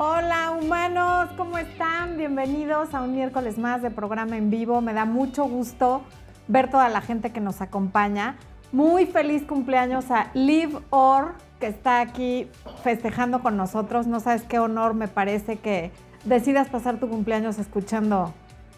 [0.00, 2.16] Hola humanos, ¿cómo están?
[2.16, 4.80] Bienvenidos a un miércoles más de programa en vivo.
[4.80, 6.02] Me da mucho gusto
[6.46, 8.36] ver toda la gente que nos acompaña.
[8.70, 12.48] Muy feliz cumpleaños a Liv Orr, que está aquí
[12.84, 14.06] festejando con nosotros.
[14.06, 15.90] No sabes qué honor me parece que
[16.22, 18.32] decidas pasar tu cumpleaños escuchando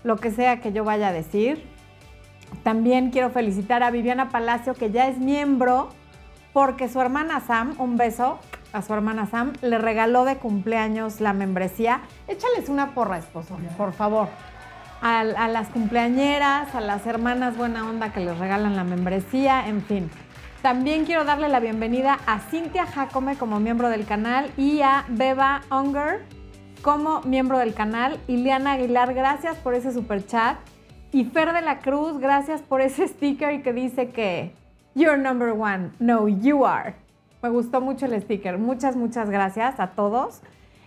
[0.05, 1.69] lo que sea que yo vaya a decir.
[2.63, 5.91] También quiero felicitar a Viviana Palacio, que ya es miembro,
[6.55, 8.39] porque su hermana Sam, un beso,
[8.73, 12.03] a su hermana Sam, le regaló de cumpleaños la membresía.
[12.29, 14.29] Échales una porra, esposo, por favor.
[15.03, 19.83] A, a, las cumpleañeras, a las hermanas buena onda que les regalan la membresía, en
[19.83, 20.11] fin.
[20.63, 25.63] También quiero darle la bienvenida a Cintia Jacome como miembro del canal y a Beba
[25.71, 26.21] Unger
[26.83, 28.19] como miembro del canal.
[28.29, 30.59] Ileana Aguilar, gracias por ese super chat.
[31.13, 34.55] Y Fer de la Cruz, gracias por ese sticker que dice que
[34.95, 35.93] You're number one.
[35.99, 36.95] No, you are.
[37.43, 38.59] Me gustó mucho el sticker.
[38.59, 40.43] Muchas, muchas gracias a todos.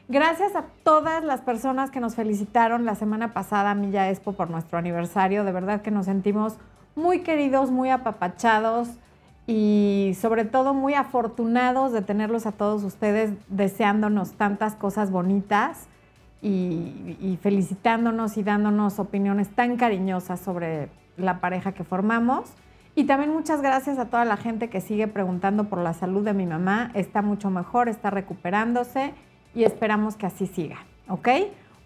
[0.08, 4.50] Gracias a todas las personas que nos felicitaron la semana pasada a Milla Expo por
[4.50, 5.44] nuestro aniversario.
[5.46, 6.58] De verdad que nos sentimos
[6.96, 8.90] muy queridos, muy apapachados
[9.48, 15.88] y sobre todo muy afortunados de tenerlos a todos ustedes deseándonos tantas cosas bonitas
[16.42, 22.52] y, y felicitándonos y dándonos opiniones tan cariñosas sobre la pareja que formamos.
[22.96, 26.34] Y también muchas gracias a toda la gente que sigue preguntando por la salud de
[26.34, 26.92] mi mamá.
[26.94, 29.14] Está mucho mejor, está recuperándose
[29.56, 30.78] y esperamos que así siga,
[31.08, 31.28] ¿ok?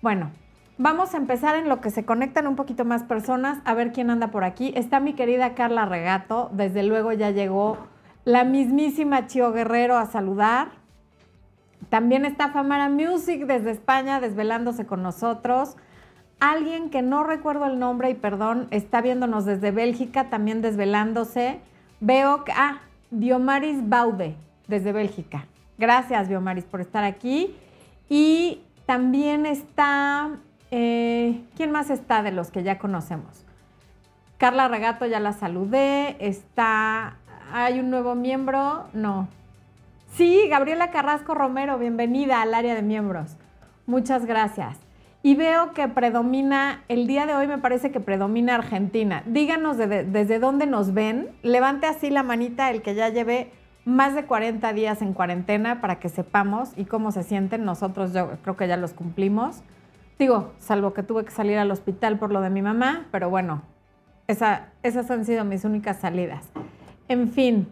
[0.01, 0.31] Bueno,
[0.77, 4.09] vamos a empezar en lo que se conectan un poquito más personas, a ver quién
[4.09, 4.73] anda por aquí.
[4.75, 7.77] Está mi querida Carla Regato, desde luego ya llegó
[8.25, 10.71] la mismísima Chio Guerrero a saludar.
[11.89, 15.77] También está Famara Music desde España desvelándose con nosotros.
[16.39, 21.59] Alguien que no recuerdo el nombre y perdón, está viéndonos desde Bélgica, también desvelándose.
[21.99, 24.35] Veo que, ah, Diomaris Baude,
[24.67, 25.47] desde Bélgica.
[25.79, 27.55] Gracias, Diomaris, por estar aquí.
[28.07, 30.29] Y también está,
[30.69, 33.43] eh, ¿quién más está de los que ya conocemos?
[34.37, 36.17] Carla Regato, ya la saludé.
[36.19, 37.17] Está,
[37.51, 38.85] ¿hay un nuevo miembro?
[38.93, 39.27] No.
[40.13, 43.37] Sí, Gabriela Carrasco Romero, bienvenida al área de miembros.
[43.87, 44.86] Muchas gracias
[45.27, 49.23] y veo que predomina, el día de hoy me parece que predomina Argentina.
[49.25, 51.27] Díganos de, desde dónde nos ven.
[51.43, 53.51] Levante así la manita el que ya lleve
[53.83, 57.65] más de 40 días en cuarentena para que sepamos y cómo se sienten.
[57.65, 59.63] Nosotros yo creo que ya los cumplimos.
[60.17, 63.63] Digo, salvo que tuve que salir al hospital por lo de mi mamá, pero bueno,
[64.27, 66.45] esa, esas han sido mis únicas salidas.
[67.09, 67.67] En fin,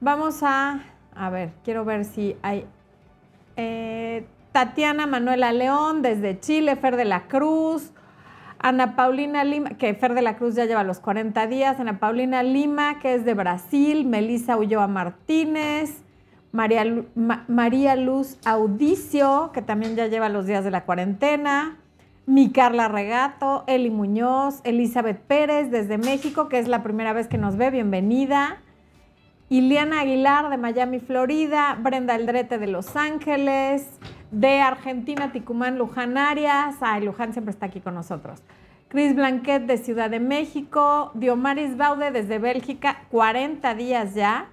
[0.00, 0.80] vamos a,
[1.14, 2.64] a ver, quiero ver si hay...
[3.56, 7.92] Eh, Tatiana Manuela León desde Chile, Fer de la Cruz,
[8.58, 12.42] Ana Paulina Lima, que Fer de la Cruz ya lleva los 40 días, Ana Paulina
[12.42, 16.02] Lima, que es de Brasil, Melissa Ulloa Martínez,
[16.50, 16.84] María,
[17.46, 21.76] María Luz Audicio, que también ya lleva los días de la cuarentena,
[22.26, 27.38] mi Carla Regato, Eli Muñoz, Elizabeth Pérez desde México, que es la primera vez que
[27.38, 28.58] nos ve, bienvenida.
[29.50, 33.88] Iliana Aguilar de Miami, Florida, Brenda Aldrete de Los Ángeles,
[34.30, 36.76] de Argentina, Ticumán, Luján Arias.
[36.80, 38.42] Ay, Luján siempre está aquí con nosotros.
[38.88, 41.10] Cris Blanquet de Ciudad de México.
[41.14, 44.46] Diomaris Baude desde Bélgica, 40 días ya.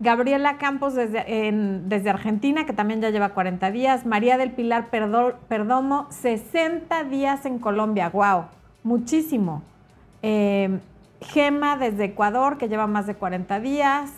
[0.00, 4.06] Gabriela Campos desde, Argentina, que también ya lleva 40 días.
[4.06, 8.08] María del Pilar Perdomo, 60 días en Colombia.
[8.08, 8.46] ¡Wow!
[8.82, 9.62] Muchísimo.
[10.22, 10.80] Eh,
[11.20, 14.10] Gema desde Ecuador, que lleva más de 40 días.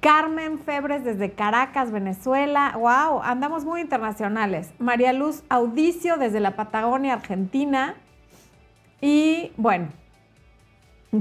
[0.00, 2.72] Carmen Febres desde Caracas, Venezuela.
[2.76, 3.20] ¡Wow!
[3.22, 4.72] Andamos muy internacionales.
[4.78, 7.96] María Luz Audicio desde la Patagonia, Argentina.
[9.00, 9.88] Y bueno,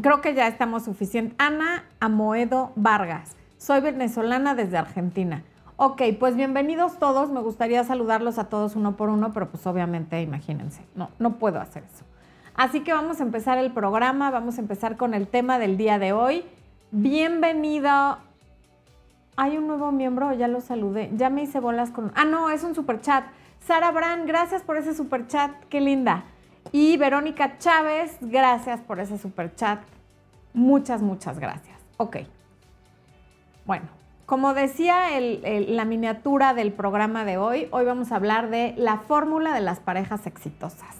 [0.01, 1.35] creo que ya estamos suficientes.
[1.39, 3.35] Ana Amoedo Vargas.
[3.57, 5.43] Soy venezolana desde Argentina.
[5.75, 7.31] Ok, pues bienvenidos todos.
[7.31, 11.59] Me gustaría saludarlos a todos uno por uno, pero pues obviamente imagínense, no, no puedo
[11.59, 12.03] hacer eso.
[12.55, 15.99] Así que vamos a empezar el programa, vamos a empezar con el tema del día
[15.99, 16.45] de hoy.
[16.89, 18.17] Bienvenido
[19.37, 21.11] hay un nuevo miembro, ya lo saludé.
[21.13, 22.11] Ya me hice bolas con.
[22.15, 23.23] Ah, no, es un super chat.
[23.65, 26.25] Sara Brand, gracias por ese super chat, qué linda.
[26.71, 29.79] Y Verónica Chávez, gracias por ese super chat.
[30.53, 31.77] Muchas, muchas gracias.
[31.97, 32.17] Ok.
[33.65, 33.85] Bueno,
[34.25, 39.53] como decía la miniatura del programa de hoy, hoy vamos a hablar de la fórmula
[39.53, 40.95] de las parejas exitosas.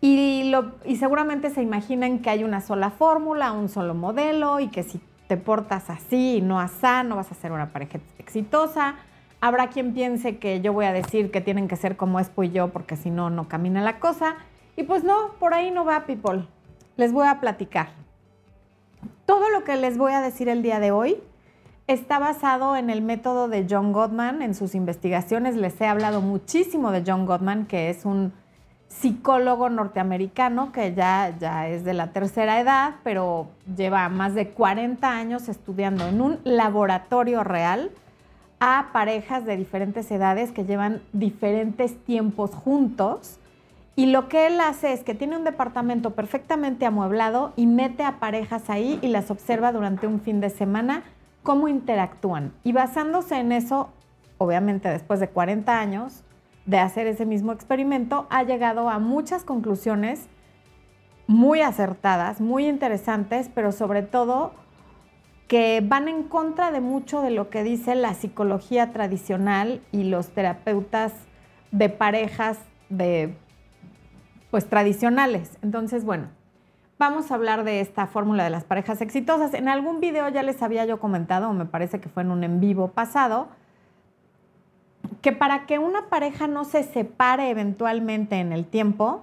[0.00, 4.68] Y, lo, y seguramente se imaginan que hay una sola fórmula, un solo modelo y
[4.68, 5.00] que si
[5.30, 8.96] te portas así y no asá, no vas a ser una pareja exitosa.
[9.40, 12.50] Habrá quien piense que yo voy a decir que tienen que ser como Expo y
[12.50, 14.34] yo porque si no, no camina la cosa.
[14.76, 16.48] Y pues no, por ahí no va, people.
[16.96, 17.90] Les voy a platicar.
[19.24, 21.22] Todo lo que les voy a decir el día de hoy
[21.86, 25.54] está basado en el método de John Gottman, en sus investigaciones.
[25.54, 28.32] Les he hablado muchísimo de John Gottman, que es un
[28.90, 33.46] psicólogo norteamericano que ya, ya es de la tercera edad, pero
[33.76, 37.92] lleva más de 40 años estudiando en un laboratorio real
[38.58, 43.38] a parejas de diferentes edades que llevan diferentes tiempos juntos.
[43.96, 48.18] Y lo que él hace es que tiene un departamento perfectamente amueblado y mete a
[48.18, 51.04] parejas ahí y las observa durante un fin de semana
[51.42, 52.52] cómo interactúan.
[52.64, 53.90] Y basándose en eso,
[54.36, 56.24] obviamente después de 40 años,
[56.66, 60.28] de hacer ese mismo experimento, ha llegado a muchas conclusiones
[61.26, 64.52] muy acertadas, muy interesantes, pero sobre todo
[65.46, 70.28] que van en contra de mucho de lo que dice la psicología tradicional y los
[70.28, 71.12] terapeutas
[71.72, 72.58] de parejas
[72.88, 73.36] de
[74.50, 75.56] pues tradicionales.
[75.62, 76.28] Entonces, bueno,
[76.98, 79.54] vamos a hablar de esta fórmula de las parejas exitosas.
[79.54, 82.44] En algún video ya les había yo comentado, o me parece que fue en un
[82.44, 83.48] en vivo pasado,
[85.22, 89.22] que para que una pareja no se separe eventualmente en el tiempo,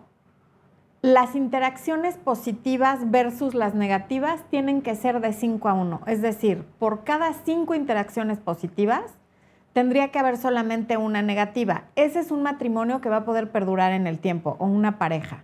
[1.01, 6.01] las interacciones positivas versus las negativas tienen que ser de 5 a 1.
[6.07, 9.03] Es decir, por cada 5 interacciones positivas,
[9.73, 11.83] tendría que haber solamente una negativa.
[11.95, 15.43] Ese es un matrimonio que va a poder perdurar en el tiempo o una pareja.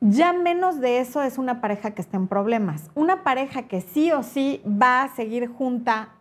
[0.00, 2.90] Ya menos de eso es una pareja que está en problemas.
[2.94, 6.15] Una pareja que sí o sí va a seguir junta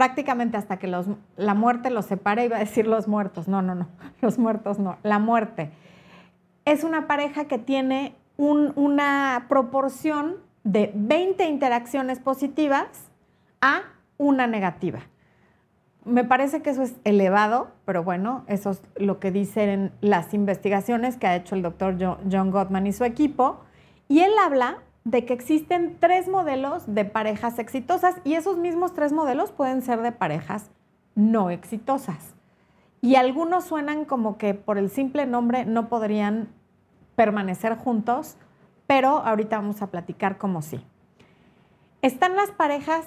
[0.00, 3.86] prácticamente hasta que la muerte los separe, iba a decir los muertos, no, no, no,
[4.22, 5.72] los muertos no, la muerte.
[6.64, 13.10] Es una pareja que tiene una proporción de 20 interacciones positivas
[13.60, 13.82] a
[14.16, 15.00] una negativa.
[16.06, 21.18] Me parece que eso es elevado, pero bueno, eso es lo que dicen las investigaciones
[21.18, 23.60] que ha hecho el doctor John Gottman y su equipo.
[24.08, 29.12] Y él habla de que existen tres modelos de parejas exitosas y esos mismos tres
[29.12, 30.70] modelos pueden ser de parejas
[31.14, 32.34] no exitosas.
[33.00, 36.48] Y algunos suenan como que por el simple nombre no podrían
[37.16, 38.36] permanecer juntos,
[38.86, 40.84] pero ahorita vamos a platicar como sí.
[42.02, 43.06] Están las parejas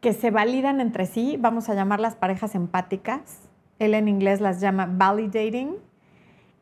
[0.00, 3.48] que se validan entre sí, vamos a llamarlas parejas empáticas.
[3.78, 5.76] Él en inglés las llama validating.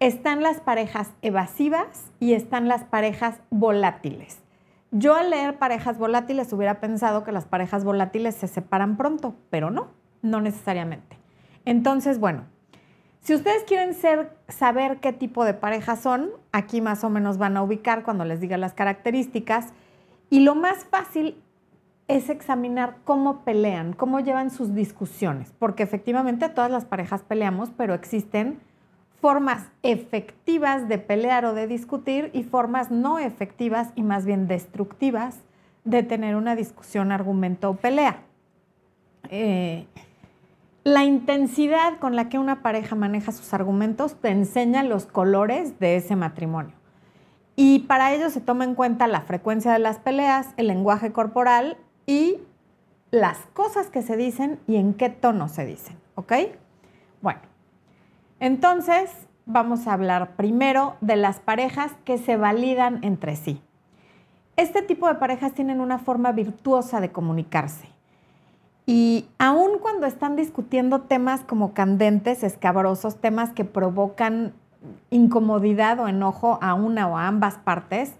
[0.00, 4.38] Están las parejas evasivas y están las parejas volátiles.
[4.92, 9.70] Yo al leer parejas volátiles hubiera pensado que las parejas volátiles se separan pronto, pero
[9.70, 9.88] no,
[10.22, 11.18] no necesariamente.
[11.64, 12.44] Entonces, bueno,
[13.20, 13.94] si ustedes quieren
[14.48, 18.40] saber qué tipo de parejas son, aquí más o menos van a ubicar cuando les
[18.40, 19.72] diga las características.
[20.30, 21.42] Y lo más fácil
[22.06, 27.94] es examinar cómo pelean, cómo llevan sus discusiones, porque efectivamente todas las parejas peleamos, pero
[27.94, 28.60] existen
[29.20, 35.40] formas efectivas de pelear o de discutir y formas no efectivas y más bien destructivas
[35.84, 38.22] de tener una discusión, argumento o pelea.
[39.30, 39.86] Eh,
[40.84, 45.96] la intensidad con la que una pareja maneja sus argumentos te enseña los colores de
[45.96, 46.74] ese matrimonio.
[47.56, 51.76] Y para ello se toma en cuenta la frecuencia de las peleas, el lenguaje corporal
[52.06, 52.38] y
[53.10, 55.96] las cosas que se dicen y en qué tono se dicen.
[56.14, 56.32] ¿Ok?
[57.20, 57.40] Bueno,
[58.40, 59.10] entonces,
[59.46, 63.62] vamos a hablar primero de las parejas que se validan entre sí.
[64.56, 67.88] Este tipo de parejas tienen una forma virtuosa de comunicarse.
[68.86, 74.54] Y aun cuando están discutiendo temas como candentes, escabrosos, temas que provocan
[75.10, 78.14] incomodidad o enojo a una o a ambas partes,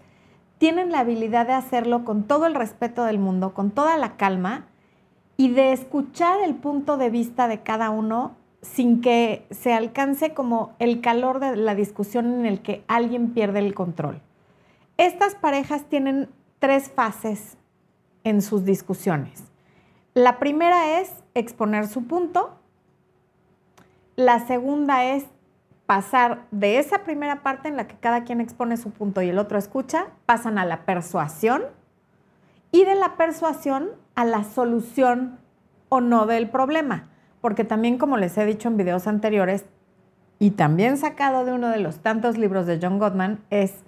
[0.59, 4.67] tienen la habilidad de hacerlo con todo el respeto del mundo, con toda la calma
[5.37, 10.75] y de escuchar el punto de vista de cada uno sin que se alcance como
[10.79, 14.21] el calor de la discusión en el que alguien pierde el control.
[14.97, 17.57] Estas parejas tienen tres fases
[18.25, 19.45] en sus discusiones.
[20.15, 22.59] La primera es exponer su punto.
[24.17, 25.25] La segunda es
[25.87, 29.39] pasar de esa primera parte en la que cada quien expone su punto y el
[29.39, 31.63] otro escucha, pasan a la persuasión
[32.73, 35.39] y de la persuasión a la solución
[35.89, 37.09] o no del problema
[37.41, 39.65] porque también como les he dicho en videos anteriores,
[40.39, 43.83] y también sacado de uno de los tantos libros de John Gottman, es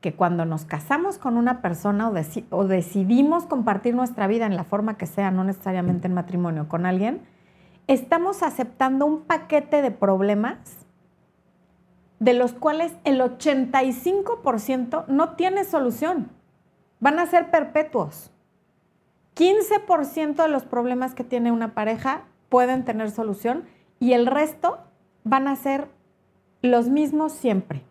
[0.00, 2.10] que cuando nos casamos con una persona
[2.50, 6.84] o, decidimos compartir nuestra vida en la forma que sea, no necesariamente en matrimonio con
[6.84, 7.22] alguien,
[7.86, 10.58] estamos aceptando un paquete de problemas
[12.18, 16.30] de los cuales el 85% no tiene solución.
[17.00, 18.30] Van a ser perpetuos.
[19.36, 23.64] 15% de los problemas que tiene una pareja pueden tener solución
[23.98, 24.78] y el resto
[25.24, 25.88] van a ser
[26.62, 27.82] los mismos siempre.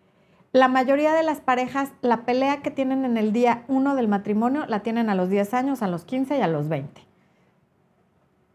[0.52, 4.64] La mayoría de las parejas, la pelea que tienen en el día 1 del matrimonio
[4.64, 7.02] la tienen a los 10 años, a los 15 y a los 20.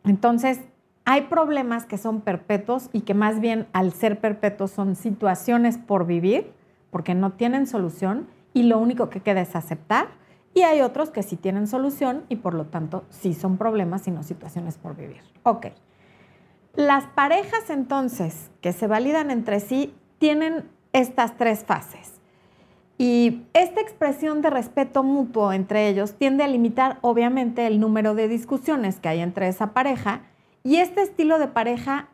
[0.04, 0.62] Entonces,
[1.06, 6.08] hay problemas que son perpetuos y que más bien al ser perpetuos son situaciones por
[6.08, 6.52] vivir,
[6.90, 10.08] porque no tienen solución y lo único que queda es aceptar.
[10.56, 14.12] Y hay otros que sí tienen solución y por lo tanto sí son problemas y
[14.12, 15.22] no situaciones por vivir.
[15.44, 15.68] Ok.
[16.76, 22.20] Las parejas entonces que se validan entre sí tienen estas tres fases.
[22.98, 28.28] Y esta expresión de respeto mutuo entre ellos tiende a limitar obviamente el número de
[28.28, 30.24] discusiones que hay entre esa pareja
[30.64, 32.10] y este estilo de pareja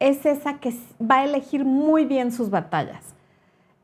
[0.00, 3.14] es esa que va a elegir muy bien sus batallas.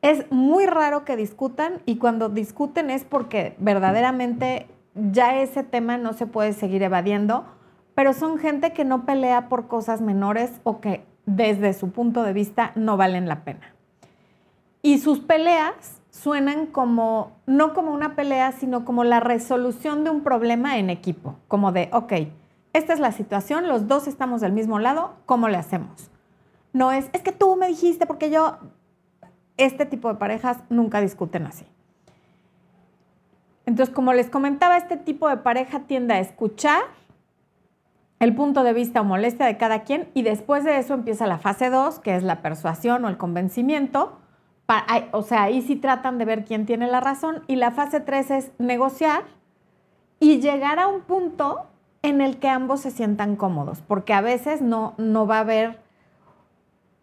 [0.01, 6.13] Es muy raro que discutan y cuando discuten es porque verdaderamente ya ese tema no
[6.13, 7.45] se puede seguir evadiendo,
[7.95, 12.33] pero son gente que no pelea por cosas menores o que desde su punto de
[12.33, 13.73] vista no valen la pena.
[14.81, 20.21] Y sus peleas suenan como, no como una pelea, sino como la resolución de un
[20.21, 22.13] problema en equipo, como de, ok,
[22.73, 26.09] esta es la situación, los dos estamos del mismo lado, ¿cómo le hacemos?
[26.73, 28.57] No es, es que tú me dijiste porque yo,
[29.57, 31.65] este tipo de parejas nunca discuten así.
[33.65, 36.81] Entonces, como les comentaba, este tipo de pareja tiende a escuchar
[38.23, 41.39] el punto de vista o molestia de cada quien y después de eso empieza la
[41.39, 44.17] fase 2, que es la persuasión o el convencimiento.
[45.11, 48.31] o sea, ahí sí tratan de ver quién tiene la razón y la fase 3
[48.31, 49.23] es negociar
[50.21, 51.67] y llegar a un punto
[52.01, 55.79] en el que ambos se sientan cómodos, porque a veces no, no va a haber,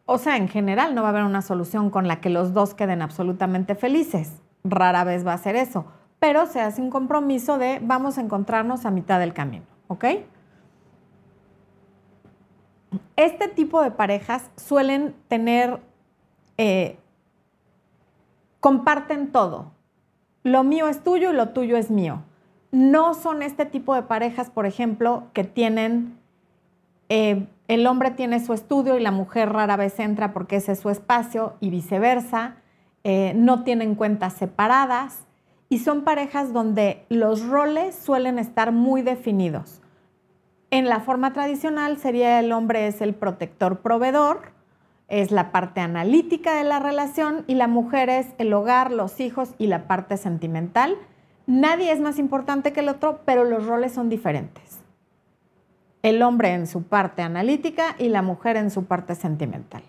[0.07, 2.73] o sea, en general no va a haber una solución con la que los dos
[2.73, 4.41] queden absolutamente felices.
[4.65, 5.85] Rara vez va a ser eso,
[6.19, 10.05] pero se hace un compromiso de vamos a encontrarnos a mitad del camino, ¿ok?
[13.16, 15.80] Este tipo de parejas suelen tener,
[16.59, 16.99] eh,
[18.61, 19.73] comparten todo.
[20.42, 22.23] Lo mío es tuyo y lo tuyo es mío
[22.73, 26.18] no son este tipo de parejas, por ejemplo, que tienen,
[27.09, 30.80] eh, el hombre tiene su estudio y la mujer rara vez entra porque ese es
[30.80, 32.56] su espacio y viceversa,
[33.02, 35.26] eh, no tienen cuentas separadas
[35.68, 39.79] y son parejas donde los roles suelen estar muy definidos.
[40.71, 44.53] En la forma tradicional sería el hombre es el protector proveedor,
[45.09, 49.55] es la parte analítica de la relación y la mujer es el hogar, los hijos
[49.59, 50.97] y la parte sentimental
[51.50, 54.79] Nadie es más importante que el otro, pero los roles son diferentes.
[56.00, 59.83] El hombre en su parte analítica y la mujer en su parte sentimental.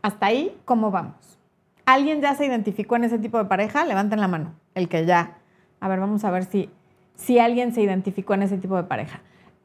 [0.00, 1.40] Hasta ahí, ¿cómo vamos?
[1.86, 3.84] ¿Alguien ya se identificó en ese tipo de pareja?
[3.84, 4.54] Levanten la mano.
[4.76, 5.38] El que ya.
[5.80, 6.70] A ver, vamos a ver si,
[7.16, 9.22] si alguien se identificó en ese tipo de pareja.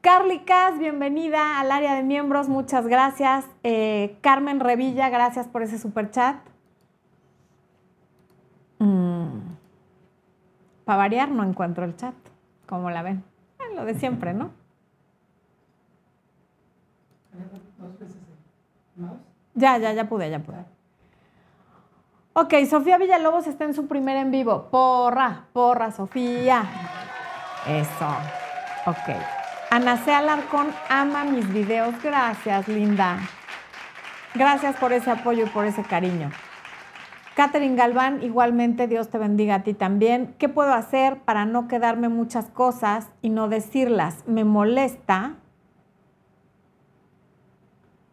[0.08, 3.44] Carly Cas, bienvenida al área de miembros, muchas gracias.
[3.62, 6.36] Eh, Carmen Revilla, gracias por ese super chat.
[8.78, 9.40] Mm.
[10.86, 12.14] Para variar, no encuentro el chat.
[12.66, 13.22] como la ven?
[13.76, 14.50] lo de siempre, ¿no?
[19.56, 20.64] Ya, ya, ya pude, ya pude.
[22.32, 24.68] Ok, Sofía Villalobos está en su primer en vivo.
[24.70, 26.64] Porra, porra, Sofía.
[27.66, 28.08] Eso.
[28.86, 29.37] Ok.
[29.70, 30.12] Ana C.
[30.12, 31.94] Alarcón ama mis videos.
[32.02, 33.18] Gracias, linda.
[34.34, 36.30] Gracias por ese apoyo y por ese cariño.
[37.34, 40.34] Catherine Galván, igualmente Dios te bendiga a ti también.
[40.38, 44.24] ¿Qué puedo hacer para no quedarme muchas cosas y no decirlas?
[44.26, 45.34] Me molesta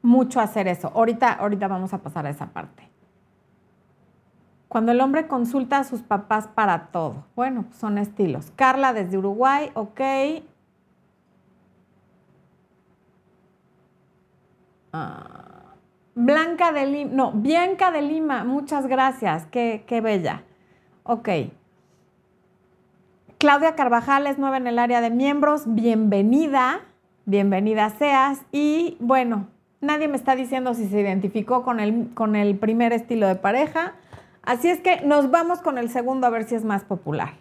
[0.02, 0.92] mucho hacer eso.
[0.94, 2.88] Ahorita, ahorita vamos a pasar a esa parte.
[4.68, 7.24] Cuando el hombre consulta a sus papás para todo.
[7.36, 8.52] Bueno, son estilos.
[8.56, 10.02] Carla desde Uruguay, ok.
[16.16, 20.44] Blanca de Lima, no, Bianca de Lima, muchas gracias, qué, qué bella.
[21.04, 21.30] Ok.
[23.38, 26.82] Claudia Carvajal es nueva en el área de miembros, bienvenida,
[27.26, 28.42] bienvenida seas.
[28.52, 29.48] Y bueno,
[29.82, 33.94] nadie me está diciendo si se identificó con el, con el primer estilo de pareja,
[34.42, 37.34] así es que nos vamos con el segundo a ver si es más popular.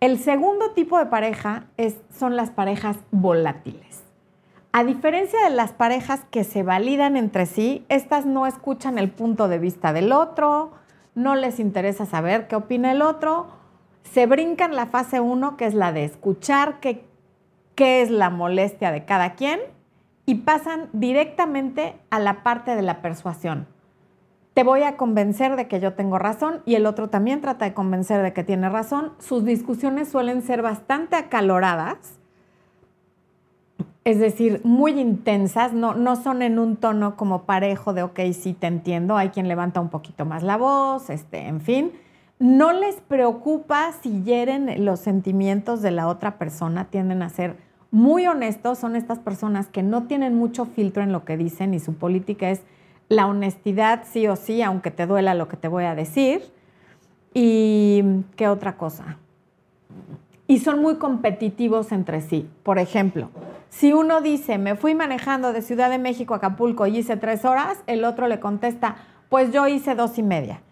[0.00, 4.03] El segundo tipo de pareja es, son las parejas volátiles.
[4.76, 9.46] A diferencia de las parejas que se validan entre sí, estas no escuchan el punto
[9.46, 10.72] de vista del otro,
[11.14, 13.46] no les interesa saber qué opina el otro,
[14.02, 17.04] se brincan la fase 1, que es la de escuchar qué,
[17.76, 19.60] qué es la molestia de cada quien,
[20.26, 23.68] y pasan directamente a la parte de la persuasión.
[24.54, 27.74] Te voy a convencer de que yo tengo razón y el otro también trata de
[27.74, 29.12] convencer de que tiene razón.
[29.20, 32.18] Sus discusiones suelen ser bastante acaloradas
[34.04, 38.52] es decir, muy intensas, no, no son en un tono como parejo de, ok, sí
[38.52, 41.92] te entiendo, hay quien levanta un poquito más la voz, este, en fin.
[42.38, 47.56] No les preocupa si hieren los sentimientos de la otra persona, tienden a ser
[47.94, 51.78] muy honestos son estas personas que no tienen mucho filtro en lo que dicen y
[51.78, 52.62] su política es
[53.08, 56.42] la honestidad sí o sí, aunque te duela lo que te voy a decir.
[57.34, 58.02] ¿Y
[58.34, 59.18] qué otra cosa?
[60.48, 62.50] Y son muy competitivos entre sí.
[62.64, 63.28] Por ejemplo,
[63.74, 67.44] si uno dice, me fui manejando de Ciudad de México a Acapulco y hice tres
[67.44, 70.62] horas, el otro le contesta, pues yo hice dos y media.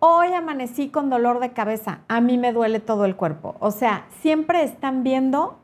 [0.00, 3.54] Hoy amanecí con dolor de cabeza, a mí me duele todo el cuerpo.
[3.60, 5.60] O sea, siempre están viendo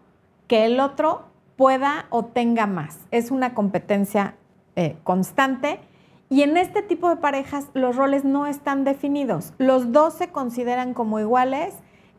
[0.46, 1.24] que el otro
[1.56, 3.00] pueda o tenga más.
[3.10, 4.36] Es una competencia
[4.76, 5.80] eh, constante
[6.28, 9.54] y en este tipo de parejas los roles no están definidos.
[9.58, 11.74] Los dos se consideran como iguales.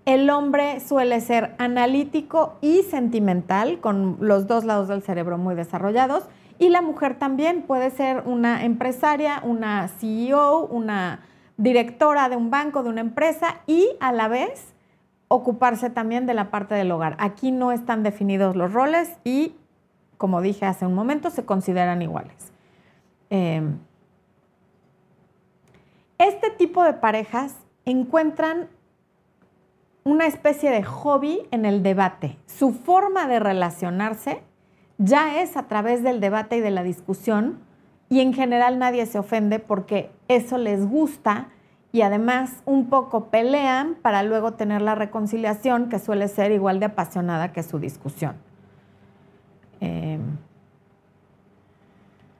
[0.08, 6.24] El hombre suele ser analítico y sentimental, con los dos lados del cerebro muy desarrollados.
[6.58, 11.26] Y la mujer también puede ser una empresaria, una CEO, una
[11.58, 14.74] directora de un banco, de una empresa y a la vez
[15.28, 17.18] ocuparse también de la parte del hogar.
[17.20, 19.58] Aquí no están definidos los roles y,
[20.18, 22.54] como dije hace un momento, se consideran iguales.
[23.30, 23.78] Em,
[26.18, 28.70] este tipo de parejas encuentran
[30.08, 32.38] una especie de hobby en el debate.
[32.46, 34.42] Su forma de relacionarse
[34.98, 37.60] ya es a través del debate y de la discusión
[38.08, 41.50] y en general nadie se ofende porque eso les gusta
[41.92, 46.86] y además un poco pelean para luego tener la reconciliación que suele ser igual de
[46.86, 48.38] apasionada que su discusión.
[49.82, 50.20] Eh,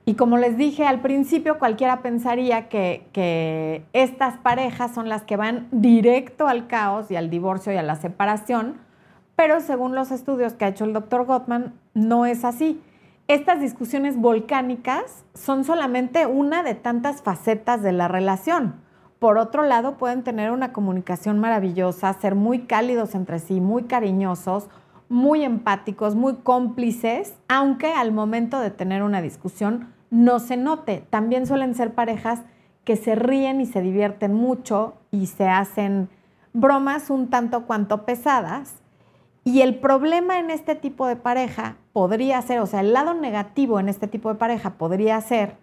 [0.10, 5.68] y como les dije al principio, cualquiera pensaría que, estas parejas son las que van
[5.72, 8.78] directo al caos y al divorcio y a la separación,
[9.36, 12.82] pero según los estudios que ha hecho el doctor Gottman, no es así.
[13.28, 18.76] Estas discusiones volcánicas son solamente una de tantas facetas de la relación.
[19.20, 24.70] Por otro lado, pueden tener una comunicación maravillosa, ser muy cálidos entre sí, muy cariñosos,
[25.10, 31.04] muy empáticos, muy cómplices, aunque al momento de tener una discusión no se note.
[31.10, 32.42] También suelen ser parejas
[32.84, 36.10] que se ríen y se divierten mucho y se hacen
[36.54, 38.76] bromas un tanto cuanto pesadas.
[39.44, 43.80] Y el problema en este tipo de pareja podría ser, o sea, el lado negativo
[43.80, 45.56] en este tipo de pareja podría ser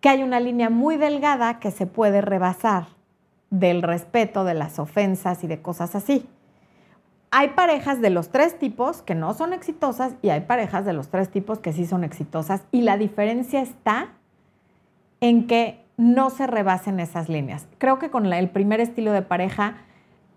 [0.00, 2.86] que hay una línea muy delgada que se puede rebasar
[3.50, 6.28] del respeto, de las ofensas y de cosas así
[7.36, 11.08] hay parejas de los tres tipos que no son exitosas y hay parejas de los
[11.08, 14.12] tres tipos que sí son exitosas y la diferencia está
[15.20, 17.66] en que no se rebasen esas líneas.
[17.78, 19.78] Creo que con el primer estilo de pareja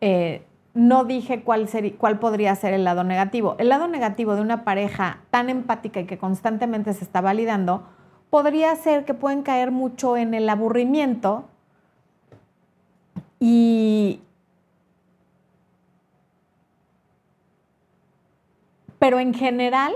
[0.01, 0.41] eh,
[0.73, 3.55] no dije cuál, cuál podría ser el lado negativo.
[3.59, 7.83] El lado negativo de una pareja tan empática y que constantemente se está validando
[8.31, 11.45] podría ser que pueden caer mucho en el aburrimiento
[13.39, 14.21] y,
[18.99, 19.93] Pero en general,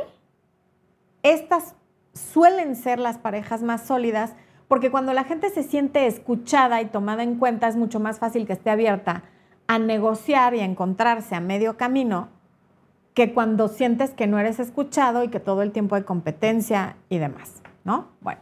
[1.24, 1.76] estas
[2.14, 4.36] suelen ser las parejas más sólidas
[4.68, 8.48] porque cuando la gente se siente escuchada y tomada en cuenta es mucho más fácil
[8.48, 9.24] que esté abierta
[9.68, 12.30] a negociar y a encontrarse a medio camino
[13.14, 17.18] que cuando sientes que no eres escuchado y que todo el tiempo hay competencia y
[17.18, 18.08] demás, ¿no?
[18.22, 18.42] Bueno.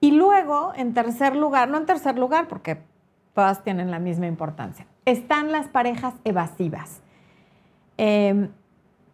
[0.00, 2.82] Y luego, en tercer lugar, no en tercer lugar porque
[3.34, 7.00] todas tienen la misma importancia, están las parejas evasivas.
[7.96, 8.50] Em,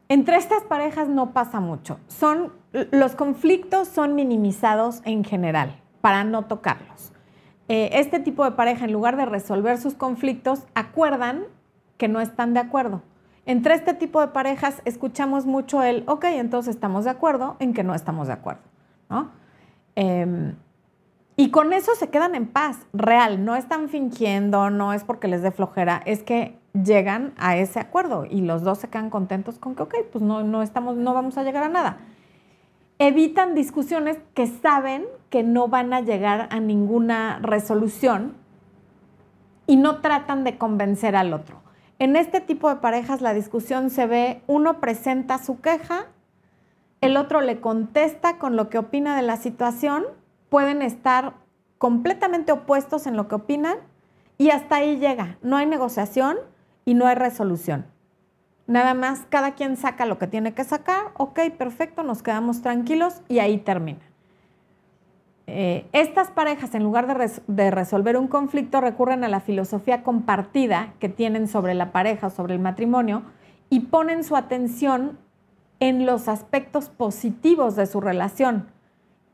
[0.08, 2.00] entre estas parejas no pasa mucho.
[2.08, 2.52] Son,
[2.90, 7.12] los conflictos son minimizados en general para no tocarlos.
[7.68, 11.44] Eh, este tipo de pareja, en lugar de resolver sus conflictos, acuerdan
[11.96, 13.02] que no están de acuerdo.
[13.46, 17.84] Entre este tipo de parejas escuchamos mucho el, ok, entonces estamos de acuerdo en que
[17.84, 18.62] no estamos de acuerdo.
[19.08, 19.30] ¿no?
[19.94, 20.54] Em,
[21.36, 25.42] y con eso se quedan en paz, real, no están fingiendo, no es porque les
[25.42, 29.74] dé flojera, es que llegan a ese acuerdo y los dos se quedan contentos con
[29.74, 31.98] que, ok, pues no, no, estamos, no vamos a llegar a nada.
[32.98, 38.34] Evitan discusiones que saben que no van a llegar a ninguna resolución
[39.66, 41.62] y no tratan de convencer al otro.
[41.98, 46.06] En este tipo de parejas la discusión se ve, uno presenta su queja,
[47.00, 50.04] el otro le contesta con lo que opina de la situación
[50.52, 51.32] pueden estar
[51.78, 53.78] completamente opuestos en lo que opinan
[54.36, 55.38] y hasta ahí llega.
[55.40, 56.36] No hay negociación
[56.84, 57.86] y no hay resolución.
[58.66, 63.22] Nada más, cada quien saca lo que tiene que sacar, ok, perfecto, nos quedamos tranquilos
[63.30, 64.02] y ahí termina.
[65.46, 70.92] Eh, estas parejas, en lugar de, de, resolver un conflicto, recurren a la filosofía compartida
[70.98, 73.22] que tienen sobre la pareja o sobre el matrimonio
[73.70, 75.18] y ponen su atención
[75.80, 78.66] en los aspectos positivos de su relación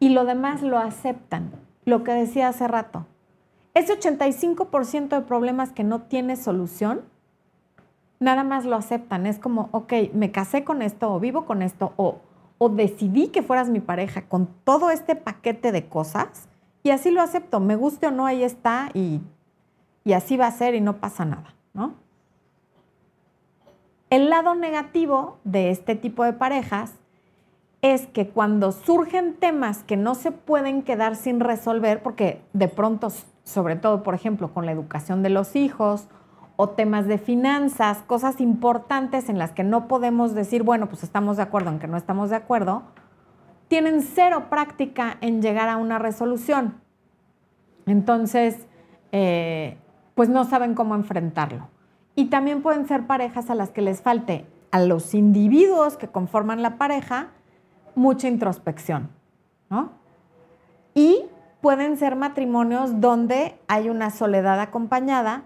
[0.01, 1.51] y lo demás lo aceptan,
[1.85, 3.07] lo que decía hace rato.
[3.75, 7.03] Ese 85% de problemas que no tiene solución
[8.21, 9.27] nada más lo aceptan.
[9.27, 12.19] Es como, ok, me casé con esto o vivo con esto o,
[12.59, 16.49] o decidí que fueras mi pareja con todo este paquete de cosas
[16.83, 17.61] y así lo acepto.
[17.61, 19.21] Me guste o no, ahí está y,
[20.05, 21.95] y así va a ser y no pasa nada, ¿no?
[24.11, 26.95] El lado negativo de este tipo de parejas
[27.81, 33.09] es que cuando surgen temas que no se pueden quedar sin resolver, porque de pronto,
[33.45, 36.09] sobre todo, por ejemplo, con la educación de los hijos
[36.57, 41.37] o temas de finanzas, cosas importantes en las que no podemos decir, bueno, pues estamos
[41.37, 42.83] de acuerdo en que no estamos de acuerdo,
[43.69, 46.81] tienen cero práctica en llegar a una resolución.
[47.87, 48.67] Entonces,
[49.12, 49.79] eh,
[50.17, 51.69] pues no saben cómo enfrentarlo.
[52.17, 56.61] Y también pueden ser parejas a las que les falte a los individuos que conforman
[56.61, 57.29] la pareja
[57.99, 59.11] mucha introspección,
[59.69, 59.91] ¿no?
[60.95, 61.25] Y
[61.61, 65.43] pueden ser matrimonios donde hay una soledad acompañada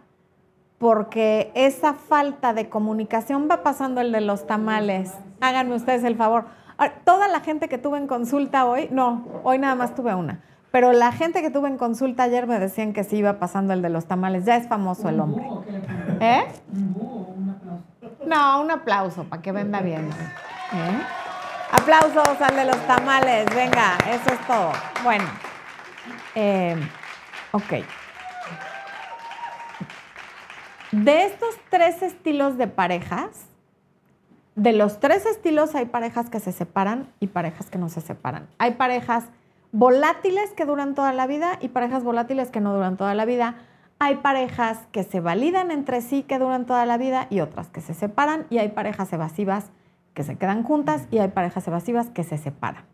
[0.79, 5.13] porque esa falta de comunicación va pasando el de los tamales.
[5.41, 6.47] Háganme ustedes el favor.
[7.05, 10.41] Toda la gente que tuve en consulta hoy, no, hoy nada más tuve una,
[10.73, 13.83] pero la gente que tuve en consulta ayer me decían que sí iba pasando el
[13.83, 14.45] de los tamales.
[14.45, 15.47] Ya es famoso el hombre.
[16.21, 16.45] ¿Eh?
[18.27, 20.09] No, un aplauso para que venda bien.
[20.73, 21.03] ¿Eh?
[21.73, 23.47] Aplausos al de los tamales.
[23.55, 24.73] Venga, eso es todo.
[25.03, 25.25] Bueno.
[26.35, 26.77] Eh,
[27.53, 27.73] ok.
[30.93, 33.47] De estos tres estilos de parejas,
[34.55, 38.49] de los tres estilos hay parejas que se separan y parejas que no se separan.
[38.59, 39.25] Hay parejas
[39.73, 43.57] volátiles que duran toda la vida y parejas volátiles que no duran toda la vida.
[43.99, 47.81] Hay parejas que se validan entre sí que duran toda la vida y otras que
[47.81, 49.71] se separan y hay parejas evasivas
[50.15, 52.85] que se quedan juntas y hay parejas evasivas que se separan.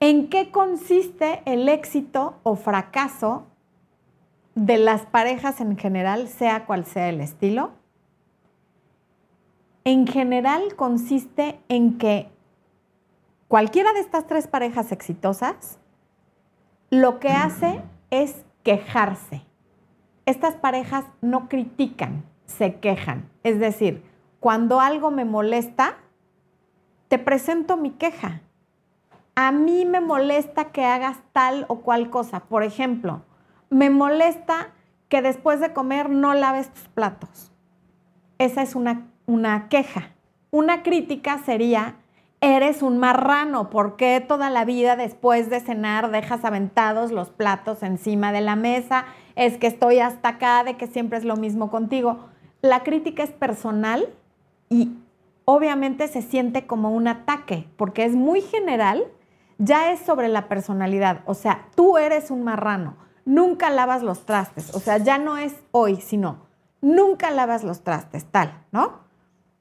[0.00, 3.46] ¿En qué consiste el éxito o fracaso
[4.54, 7.72] de las parejas en general, sea cual sea el estilo?
[9.84, 12.30] En general consiste en que
[13.48, 15.78] Cualquiera de estas tres parejas exitosas
[16.90, 19.42] lo que hace es quejarse.
[20.26, 23.30] Estas parejas no critican, se quejan.
[23.42, 24.02] Es decir,
[24.40, 25.96] cuando algo me molesta,
[27.08, 28.42] te presento mi queja.
[29.34, 32.40] A mí me molesta que hagas tal o cual cosa.
[32.40, 33.22] Por ejemplo,
[33.70, 34.68] me molesta
[35.08, 37.52] que después de comer no laves tus platos.
[38.38, 40.10] Esa es una, una queja.
[40.50, 41.96] Una crítica sería
[42.40, 47.82] eres un marrano, ¿por qué toda la vida después de cenar dejas aventados los platos
[47.82, 49.06] encima de la mesa?
[49.34, 52.28] Es que estoy hasta acá de que siempre es lo mismo contigo.
[52.62, 54.08] La crítica es personal
[54.68, 54.96] y
[55.44, 59.04] obviamente se siente como un ataque, porque es muy general,
[59.58, 64.74] ya es sobre la personalidad, o sea, tú eres un marrano, nunca lavas los trastes,
[64.74, 66.46] o sea, ya no es hoy, sino
[66.80, 69.00] nunca lavas los trastes, tal, ¿no?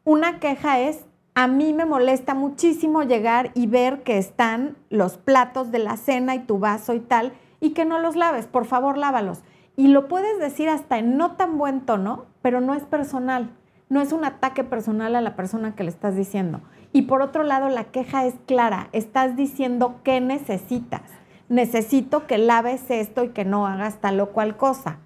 [0.03, 1.05] Una queja es
[1.37, 6.33] a mí me molesta muchísimo llegar y ver que están los platos de la cena
[6.33, 9.43] y tu vaso y tal, y que no los laves, por favor lávalos.
[9.75, 13.51] Y lo puedes decir hasta en no tan buen tono, pero no es personal,
[13.89, 16.62] no es un ataque personal a la persona que le estás diciendo.
[16.93, 21.04] Y por otro lado, la queja es clara, estás diciendo qué necesitas.
[21.50, 24.97] Necesito que laves esto y que no hagas tal o cual cosa.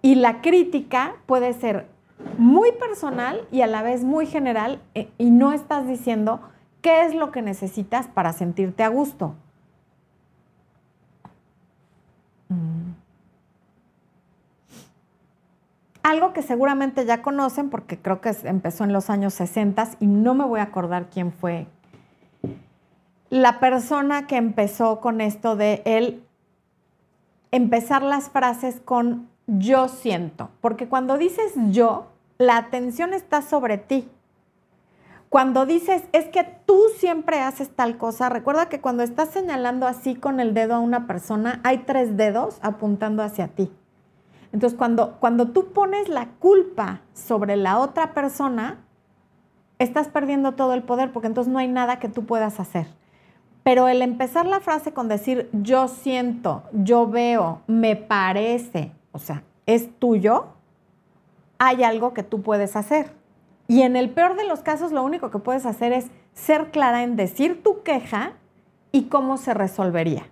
[0.00, 1.88] Y la crítica puede ser
[2.38, 6.40] muy personal y a la vez muy general eh, y no estás diciendo
[6.80, 9.34] qué es lo que necesitas para sentirte a gusto.
[12.48, 12.81] Mm.
[16.02, 20.34] Algo que seguramente ya conocen porque creo que empezó en los años 60 y no
[20.34, 21.66] me voy a acordar quién fue
[23.32, 26.22] la persona que empezó con esto de él
[27.50, 34.06] empezar las frases con yo siento, porque cuando dices yo, la atención está sobre ti.
[35.30, 40.14] Cuando dices, es que tú siempre haces tal cosa, recuerda que cuando estás señalando así
[40.14, 43.72] con el dedo a una persona, hay tres dedos apuntando hacia ti.
[44.52, 48.78] Entonces, cuando, cuando tú pones la culpa sobre la otra persona,
[49.78, 52.86] estás perdiendo todo el poder porque entonces no hay nada que tú puedas hacer.
[53.62, 59.44] Pero el empezar la frase con decir yo siento, yo veo, me parece, o sea,
[59.66, 60.46] es tuyo,
[61.58, 63.12] hay algo que tú puedes hacer.
[63.68, 67.04] Y en el peor de los casos, lo único que puedes hacer es ser clara
[67.04, 68.32] en decir tu queja
[68.90, 70.26] y cómo se resolvería.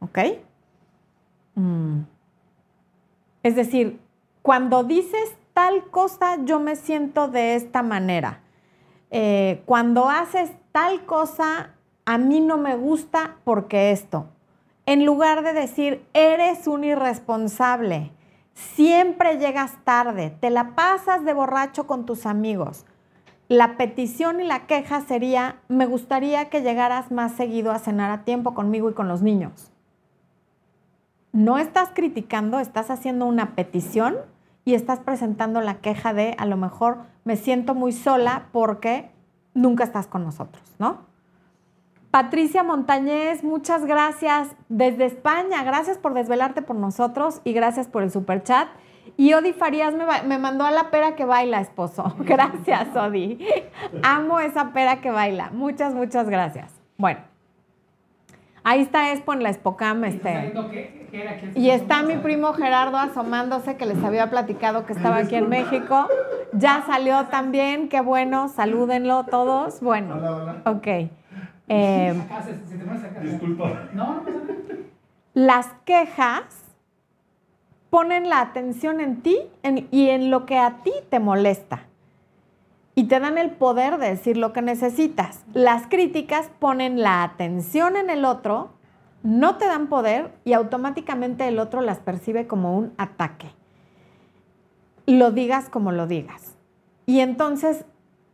[0.00, 0.18] ¿Ok?
[1.54, 2.00] Mm.
[3.42, 4.00] Es decir,
[4.42, 8.40] cuando dices tal cosa, yo me siento de esta manera.
[9.10, 11.70] Eh, cuando haces tal cosa,
[12.04, 14.26] a mí no me gusta porque esto.
[14.86, 18.12] En lugar de decir, eres un irresponsable,
[18.54, 22.86] siempre llegas tarde, te la pasas de borracho con tus amigos.
[23.48, 28.24] La petición y la queja sería, me gustaría que llegaras más seguido a cenar a
[28.24, 29.70] tiempo conmigo y con los niños.
[31.32, 34.16] No estás criticando, estás haciendo una petición
[34.64, 39.10] y estás presentando la queja de, a lo mejor me siento muy sola porque
[39.54, 41.06] nunca estás con nosotros, ¿no?
[42.10, 45.62] Patricia Montañez, muchas gracias desde España.
[45.62, 48.68] Gracias por desvelarte por nosotros y gracias por el super chat.
[49.16, 52.14] Y Odi Farías me, me, mandó a la pera que baila, esposo.
[52.20, 53.38] Gracias, Odi.
[54.02, 55.50] Amo esa pera que baila.
[55.50, 56.72] Muchas, muchas gracias.
[56.96, 57.20] Bueno,
[58.64, 60.04] ahí está Expo en la Espocam.
[60.04, 60.52] Este.
[61.54, 66.06] Y está mi primo Gerardo asomándose, que les había platicado que estaba aquí en México.
[66.52, 69.80] Ya salió también, qué bueno, salúdenlo todos.
[69.80, 70.62] Bueno, hola, hola.
[70.64, 70.86] ok.
[71.68, 72.14] Eh,
[73.22, 73.88] Disculpa.
[75.34, 76.44] Las quejas
[77.90, 79.38] ponen la atención en ti
[79.90, 81.87] y en lo que a ti te molesta.
[82.98, 85.44] Y te dan el poder de decir lo que necesitas.
[85.54, 88.70] Las críticas ponen la atención en el otro,
[89.22, 93.52] no te dan poder y automáticamente el otro las percibe como un ataque.
[95.06, 96.56] Lo digas como lo digas.
[97.06, 97.84] Y entonces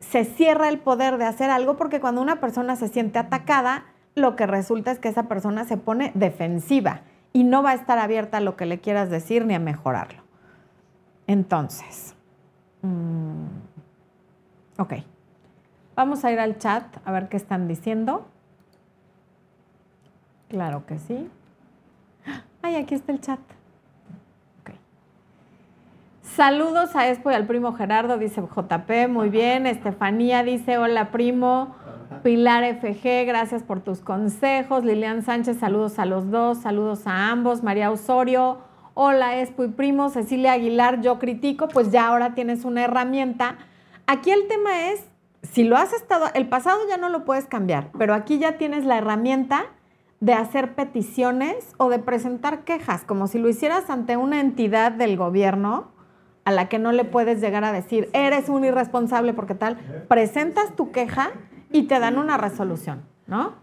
[0.00, 4.34] se cierra el poder de hacer algo porque cuando una persona se siente atacada, lo
[4.34, 7.02] que resulta es que esa persona se pone defensiva
[7.34, 10.22] y no va a estar abierta a lo que le quieras decir ni a mejorarlo.
[11.26, 12.14] Entonces,
[12.80, 13.63] mm,
[14.78, 14.94] ok,
[15.96, 18.26] vamos a ir al chat a ver qué están diciendo.
[20.48, 21.28] Claro que sí.
[22.62, 23.40] Ay, aquí está el chat.
[26.34, 29.68] Saludos a Expo y al primo Gerardo, dice JP, muy bien.
[29.68, 31.76] Estefanía dice, hola primo.
[32.24, 34.84] Pilar FG, gracias por tus consejos.
[34.84, 37.62] Lilian Sánchez, saludos a los dos, saludos a ambos.
[37.62, 38.58] María Osorio,
[38.94, 40.08] hola Expo y primo.
[40.08, 43.58] Cecilia Aguilar, yo critico, pues ya ahora tienes una herramienta.
[44.06, 45.04] Aquí el tema es,
[45.42, 48.84] si lo has estado, el pasado ya no lo puedes cambiar, pero aquí ya tienes
[48.84, 49.66] la herramienta
[50.20, 55.16] de hacer peticiones o de presentar quejas, como si lo hicieras ante una entidad del
[55.16, 55.92] gobierno
[56.44, 59.76] a la que no le puedes llegar a decir, eres un irresponsable porque tal,
[60.08, 61.30] presentas tu queja
[61.70, 63.54] y te dan una resolución, ¿no?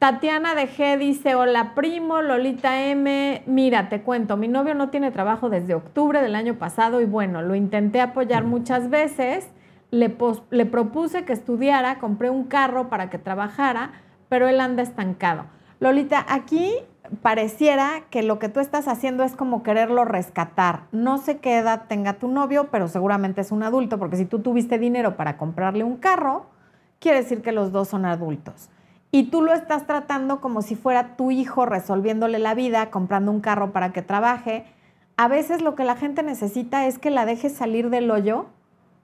[0.00, 5.10] Tatiana de G dice, hola primo, Lolita M, mira, te cuento, mi novio no tiene
[5.10, 9.50] trabajo desde octubre del año pasado y bueno, lo intenté apoyar muchas veces,
[9.90, 10.16] le,
[10.48, 13.92] le propuse que estudiara, compré un carro para que trabajara,
[14.30, 15.44] pero él anda estancado.
[15.80, 16.72] Lolita, aquí
[17.20, 20.84] pareciera que lo que tú estás haciendo es como quererlo rescatar.
[20.92, 24.38] No sé qué edad tenga tu novio, pero seguramente es un adulto, porque si tú
[24.38, 26.46] tuviste dinero para comprarle un carro,
[27.00, 28.70] quiere decir que los dos son adultos.
[29.12, 33.40] Y tú lo estás tratando como si fuera tu hijo resolviéndole la vida, comprando un
[33.40, 34.64] carro para que trabaje.
[35.16, 38.46] A veces lo que la gente necesita es que la dejes salir del hoyo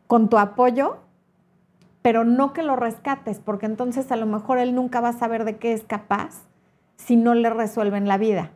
[0.06, 0.98] con tu apoyo,
[2.02, 5.44] pero no que lo rescates, porque entonces a lo mejor él nunca va a saber
[5.44, 6.42] de qué es capaz
[6.96, 8.50] si no le resuelven la vida.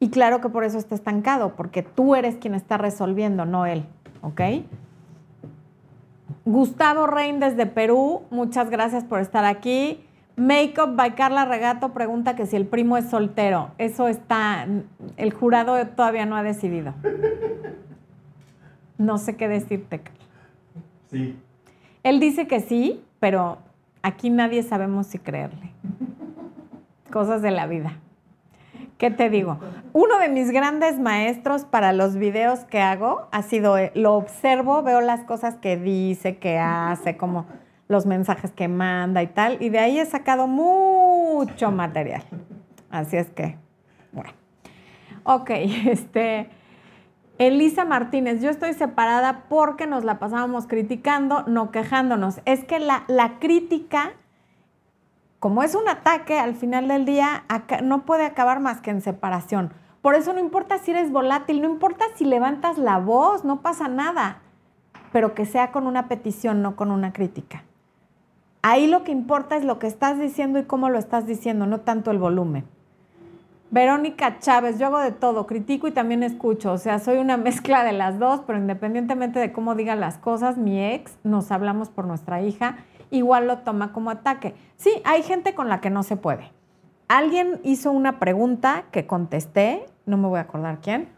[0.00, 3.84] Y claro que por eso está estancado, porque tú eres quien está resolviendo, no él.
[4.22, 4.40] ¿Ok?
[6.44, 10.02] Gustavo Rein desde Perú, muchas gracias por estar aquí.
[10.38, 13.72] Makeup by Carla Regato pregunta que si el primo es soltero.
[13.78, 14.66] Eso está,
[15.16, 16.94] el jurado todavía no ha decidido.
[18.96, 20.24] No sé qué decirte, Carla.
[21.10, 21.36] Sí.
[22.02, 23.58] Él dice que sí, pero
[24.02, 25.72] aquí nadie sabemos si creerle
[27.10, 27.98] cosas de la vida.
[28.98, 29.58] ¿Qué te digo?
[29.92, 34.82] Uno de mis grandes maestros para los videos que hago ha sido, eh, lo observo,
[34.82, 37.46] veo las cosas que dice, que hace, como
[37.88, 42.22] los mensajes que manda y tal, y de ahí he sacado mucho material.
[42.90, 43.56] Así es que,
[44.12, 44.30] bueno.
[45.24, 45.50] Ok,
[45.86, 46.48] este,
[47.38, 52.40] Elisa Martínez, yo estoy separada porque nos la pasábamos criticando, no quejándonos.
[52.44, 54.12] Es que la, la crítica
[55.38, 57.44] como es un ataque, al final del día
[57.84, 59.72] no puede acabar más que en separación.
[60.02, 63.88] Por eso no importa si eres volátil, no importa si levantas la voz, no pasa
[63.88, 64.38] nada,
[65.12, 67.62] pero que sea con una petición, no con una crítica.
[68.62, 71.80] Ahí lo que importa es lo que estás diciendo y cómo lo estás diciendo, no
[71.80, 72.64] tanto el volumen.
[73.70, 77.84] Verónica Chávez, yo hago de todo, critico y también escucho, o sea, soy una mezcla
[77.84, 82.06] de las dos, pero independientemente de cómo digan las cosas, mi ex, nos hablamos por
[82.06, 82.78] nuestra hija
[83.10, 84.54] igual lo toma como ataque.
[84.76, 86.50] Sí, hay gente con la que no se puede.
[87.08, 91.08] Alguien hizo una pregunta que contesté, no me voy a acordar quién,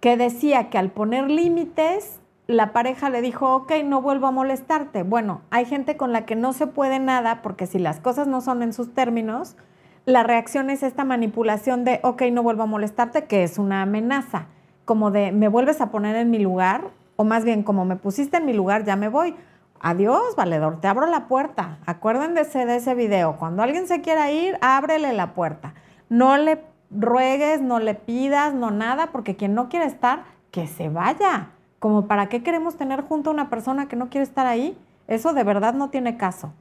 [0.00, 5.02] que decía que al poner límites, la pareja le dijo, ok, no vuelvo a molestarte.
[5.02, 8.40] Bueno, hay gente con la que no se puede nada porque si las cosas no
[8.40, 9.56] son en sus términos,
[10.04, 14.46] la reacción es esta manipulación de, ok, no vuelvo a molestarte, que es una amenaza.
[14.84, 18.36] como de me vuelves a poner en mi lugar, o más bien como me pusiste
[18.36, 19.34] en mi lugar, ya me voy.
[19.80, 21.78] Adiós, valedor, te abro la puerta.
[21.86, 23.36] Acuérdense de ese video.
[23.36, 25.74] Cuando alguien se quiera ir, ábrele la puerta.
[26.08, 30.88] No le ruegues, no le pidas, no nada, porque quien no quiere estar, que se
[30.88, 31.50] vaya.
[31.86, 34.76] Como para qué queremos tener junto a una persona que no quiere estar ahí.
[35.06, 36.52] Eso de verdad no tiene caso.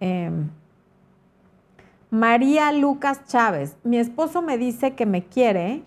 [0.00, 0.50] Em,
[2.10, 5.84] María Lucas Chávez, mi esposo me dice que me quiere,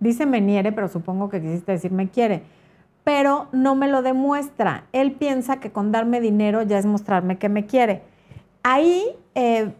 [0.00, 2.42] dice me niere, pero supongo que quisiste decir me quiere,
[3.04, 4.86] pero no me lo demuestra.
[4.90, 8.02] Él piensa que con darme dinero ya es mostrarme que me quiere.
[8.64, 9.04] Ahí,
[9.36, 9.72] eh,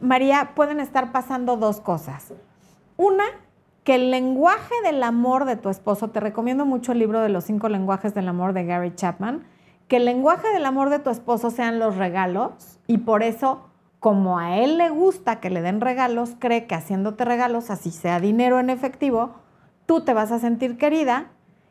[0.00, 2.32] María, pueden estar pasando dos cosas.
[2.96, 3.24] Una,
[3.88, 7.44] que el lenguaje del amor de tu esposo, te recomiendo mucho el libro de los
[7.44, 9.46] cinco lenguajes del amor de Gary Chapman,
[9.88, 14.38] que el lenguaje del amor de tu esposo sean los regalos y por eso como
[14.38, 18.60] a él le gusta que le den regalos, cree que haciéndote regalos, así sea dinero
[18.60, 19.30] en efectivo,
[19.86, 21.28] tú te vas a sentir querida.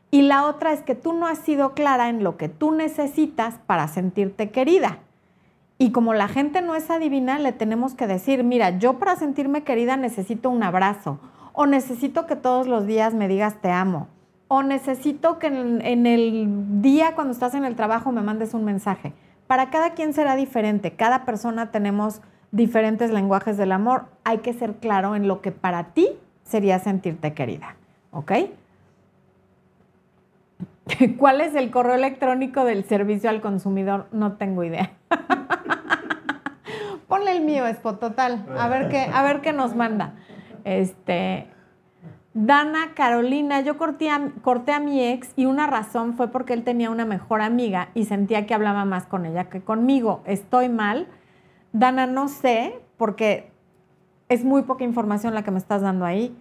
[0.09, 3.59] Y la otra es que tú no has sido clara en lo que tú necesitas
[3.67, 5.01] para sentirte querida.
[5.77, 9.61] Y como la gente no es adivina, le tenemos que decir, mira, yo para sentirme
[9.61, 11.19] querida necesito un abrazo,
[11.59, 14.07] o necesito que todos los días me digas te amo,
[14.47, 19.11] o necesito que en, el día cuando estás en el trabajo me mandes un mensaje.
[19.47, 24.75] Para cada quien será diferente, cada persona tenemos diferentes lenguajes del amor, hay que ser
[24.75, 26.09] claro en lo que para ti
[26.43, 27.75] sería sentirte querida,
[28.11, 28.33] ¿ok?
[31.17, 34.05] ¿Cuál es el correo electrónico del servicio al consumidor?
[34.11, 34.91] No tengo idea.
[37.07, 38.45] Ponle el mío, Expo, total.
[38.59, 40.13] A ver qué, a ver qué nos manda.
[40.67, 41.47] Este,
[42.33, 46.65] Dana Carolina, yo corté a, corté a, mi ex y una razón fue porque él
[46.65, 50.21] tenía una mejor amiga y sentía que hablaba más con ella que conmigo.
[50.25, 51.07] ¿Estoy mal?
[51.71, 53.49] Dana, no sé, porque
[54.27, 56.35] es muy poca información la que me estás dando ahí.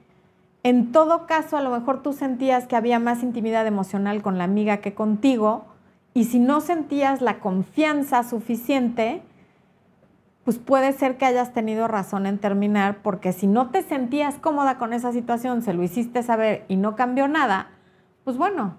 [0.65, 4.45] En todo caso, a lo mejor tú sentías que había más intimidad emocional con la
[4.45, 5.67] amiga que contigo
[6.15, 9.23] y si no sentías la confianza suficiente,
[10.47, 14.79] pues puede ser que hayas tenido razón en terminar, porque si no te sentías cómoda
[14.79, 17.71] con esa situación, se lo hiciste saber y no cambió nada,
[18.23, 18.77] pues bueno,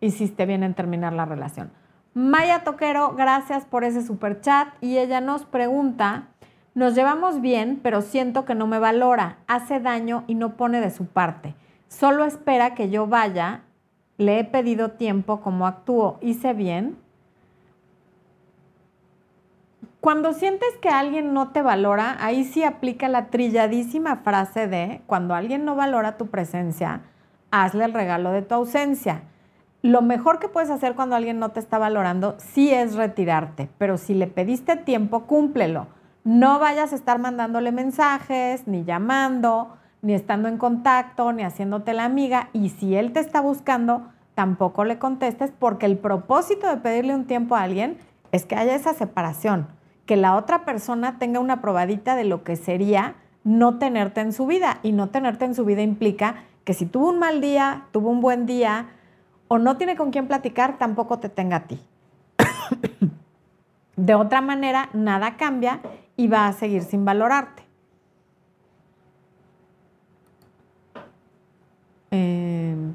[0.00, 1.70] hiciste bien en terminar la relación.
[2.14, 6.28] Maya Toquero, gracias por ese super chat y ella nos pregunta,
[6.72, 10.90] nos llevamos bien, pero siento que no me valora, hace daño y no pone de
[10.90, 11.54] su parte.
[11.88, 13.60] Solo espera que yo vaya,
[14.16, 16.96] le he pedido tiempo como actúo, hice bien,
[20.04, 25.34] cuando sientes que alguien no te valora, ahí sí aplica la trilladísima frase de, cuando
[25.34, 27.00] alguien no valora tu presencia,
[27.50, 29.22] hazle el regalo de tu ausencia.
[29.80, 33.96] Lo mejor que puedes hacer cuando alguien no te está valorando sí es retirarte, pero
[33.96, 35.86] si le pediste tiempo, cúmplelo.
[36.22, 42.04] No vayas a estar mandándole mensajes, ni llamando, ni estando en contacto, ni haciéndote la
[42.04, 42.50] amiga.
[42.52, 47.24] Y si él te está buscando, tampoco le contestes porque el propósito de pedirle un
[47.24, 47.96] tiempo a alguien
[48.32, 49.66] es que haya esa separación
[50.06, 54.46] que la otra persona tenga una probadita de lo que sería no tenerte en su
[54.46, 54.78] vida.
[54.82, 58.20] Y no tenerte en su vida implica que si tuvo un mal día, tuvo un
[58.20, 58.88] buen día
[59.48, 61.80] o no tiene con quién platicar, tampoco te tenga a ti.
[63.96, 65.80] de otra manera, nada cambia
[66.16, 67.62] y va a seguir sin valorarte.
[72.10, 72.94] Em,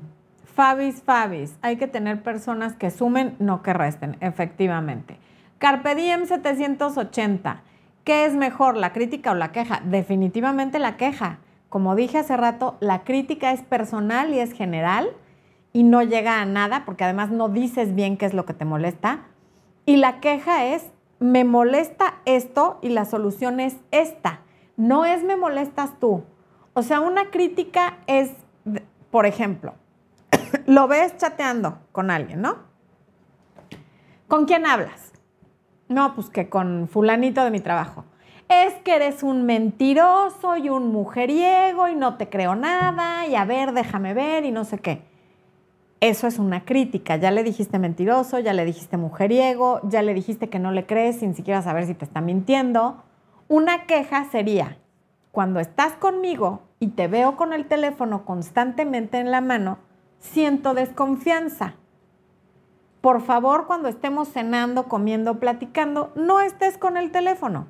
[0.55, 5.17] Fabis, Fabis, hay que tener personas que sumen, no que resten, efectivamente.
[5.59, 7.63] Carpe Diem 780.
[8.05, 9.81] ¿Qué es mejor, la crítica o la queja?
[9.83, 11.39] Definitivamente la queja.
[11.67, 15.09] Como dije hace rato, la crítica es personal y es general
[15.73, 18.63] y no llega a nada porque además no dices bien qué es lo que te
[18.63, 19.25] molesta.
[19.85, 24.39] Y la queja es, me molesta esto y la solución es esta.
[24.77, 26.23] No es me molestas tú.
[26.73, 28.31] O sea, una crítica es,
[29.11, 29.73] por ejemplo,
[30.67, 32.59] lo ves chateando con alguien, ¿no?
[34.29, 35.08] ¿Con quién hablas?
[35.89, 38.05] No, pues que con fulanito de mi trabajo.
[38.47, 43.43] Es que eres un mentiroso y un mujeriego y no te creo nada y a
[43.43, 45.01] ver, déjame ver y no sé qué.
[45.99, 47.17] Eso es una crítica.
[47.17, 51.19] Ya le dijiste mentiroso, ya le dijiste mujeriego, ya le dijiste que no le crees
[51.19, 53.03] sin siquiera saber si te está mintiendo.
[53.47, 54.77] Una queja sería,
[55.31, 59.79] cuando estás conmigo y te veo con el teléfono constantemente en la mano,
[60.19, 61.75] siento desconfianza
[63.01, 67.67] por favor, cuando estemos cenando, comiendo, platicando, no estés con el teléfono.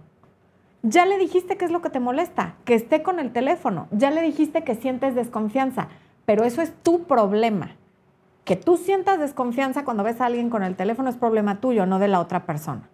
[0.82, 3.88] Ya le dijiste qué es lo que te molesta, que esté con el teléfono.
[3.92, 5.90] Ya le dijiste que sientes desconfianza,
[6.26, 7.76] pero eso es tu problema.
[8.44, 12.00] Que tú sientas desconfianza cuando ves a alguien con el teléfono es problema tuyo, no
[12.00, 12.90] de la otra persona.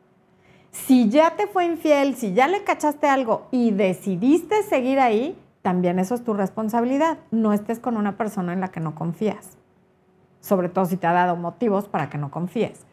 [0.71, 5.99] Si ya te fue infiel, si ya le cachaste algo y decidiste seguir ahí, también
[5.99, 7.19] eso es tu responsabilidad.
[7.31, 9.57] No estés con una persona en la que no confías.
[10.45, 12.85] Sobre todo si te ha dado motivos para que no confíes.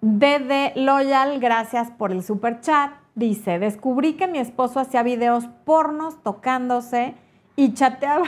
[0.00, 2.92] Dede Loyal, gracias por el super chat.
[3.14, 7.14] Dice, descubrí que mi esposo hacía videos pornos tocándose
[7.54, 8.24] y chateaba,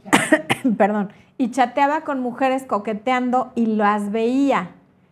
[0.78, 4.70] perdón, y chateaba con mujeres coqueteando y las veía.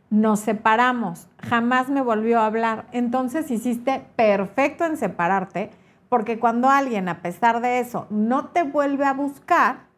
[0.08, 2.86] Nos separamos, jamás me volvió a hablar.
[2.92, 5.70] Entonces hiciste perfecto en separarte,
[6.08, 9.93] porque cuando alguien, a pesar de eso, no te vuelve a buscar,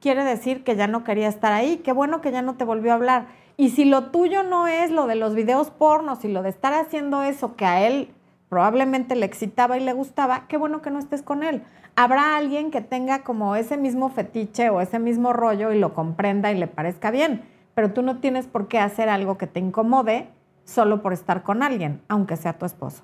[0.00, 1.78] quiere decir que ya no quería estar ahí.
[1.78, 3.26] Qué bueno que ya no te volvió a hablar.
[3.56, 6.74] Y si lo tuyo no es lo de los videos pornos y lo de estar
[6.74, 8.10] haciendo eso que a él
[8.48, 11.62] probablemente le excitaba y le gustaba, qué bueno que no estés con él.
[11.96, 16.52] Habrá alguien que tenga como ese mismo fetiche o ese mismo rollo y lo comprenda
[16.52, 17.42] y le parezca bien,
[17.74, 20.28] pero tú no tienes por qué hacer algo que te incomode
[20.64, 23.02] solo por estar con alguien, aunque sea tu esposo.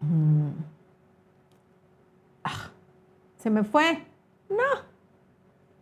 [0.00, 0.79] Mm.
[3.40, 4.04] Se me fue.
[4.50, 4.90] No.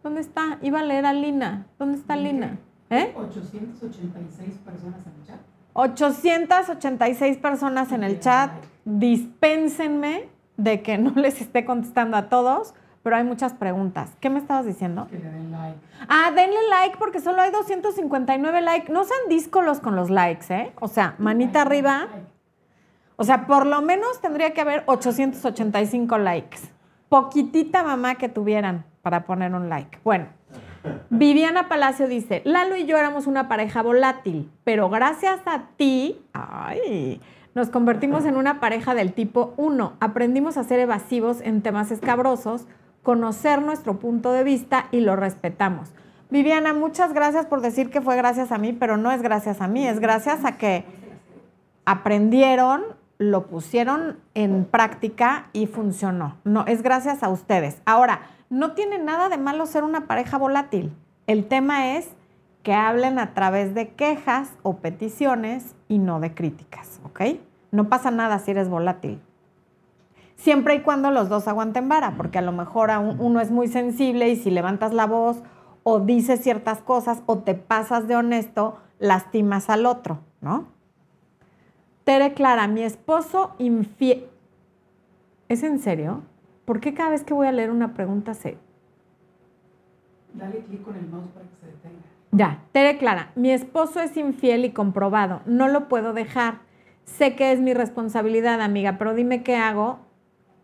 [0.02, 0.59] ¿Dónde está?
[0.62, 1.66] Iba a leer a Lina.
[1.78, 2.59] ¿Dónde está Lina?
[2.88, 3.12] ¿Eh?
[3.16, 5.40] 886 personas en el chat.
[5.72, 8.52] 886 personas en el chat.
[8.84, 14.12] Dispénsenme de que no les esté contestando a todos, pero hay muchas preguntas.
[14.20, 15.09] ¿Qué me estabas diciendo?
[15.11, 15.78] Que le den like.
[16.09, 18.92] Ah, denle like porque solo hay 259 likes.
[18.92, 20.72] No sean díscolos con los likes, ¿eh?
[20.80, 22.06] O sea, manita arriba.
[23.16, 26.77] O sea, por lo menos tendría que haber 885 likes.
[27.09, 29.98] Poquitita mamá que tuvieran para poner un like.
[30.04, 30.26] Bueno,
[31.11, 37.20] Viviana Palacio dice, Lalo y yo éramos una pareja volátil, pero gracias a ti, ay,
[37.54, 39.94] nos convertimos en una pareja del tipo 1.
[40.00, 42.66] Aprendimos a ser evasivos en temas escabrosos,
[43.02, 45.90] conocer nuestro punto de vista y lo respetamos.
[46.30, 49.66] Viviana, muchas gracias por decir que fue gracias a mí, pero no es gracias a
[49.66, 50.84] mí, es gracias a que
[51.86, 52.82] aprendieron,
[53.18, 56.36] lo pusieron en práctica y funcionó.
[56.44, 57.82] No, es gracias a ustedes.
[57.84, 60.92] Ahora, no tiene nada de malo ser una pareja volátil.
[61.26, 62.08] El tema es
[62.62, 67.20] que hablen a través de quejas o peticiones y no de críticas, ¿ok?
[67.70, 69.20] No pasa nada si eres volátil.
[70.36, 74.28] Siempre y cuando los dos aguanten vara, porque a lo mejor uno es muy sensible
[74.28, 75.42] y si levantas la voz
[75.82, 80.66] o dices ciertas cosas o te pasas de honesto, lastimas al otro, ¿no?
[82.09, 84.30] Tere Clara, mi esposo infiel.
[85.50, 86.22] ¿Es en serio?
[86.64, 88.56] ¿Por qué cada vez que voy a leer una pregunta se...
[90.32, 92.00] Dale clic con el mouse para que se detenga.
[92.30, 96.61] Ya, Tere Clara, mi esposo es infiel y comprobado, no lo puedo dejar.
[97.04, 99.98] Sé que es mi responsabilidad, amiga, pero dime qué hago.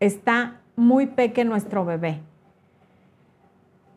[0.01, 2.23] Está muy peque nuestro bebé.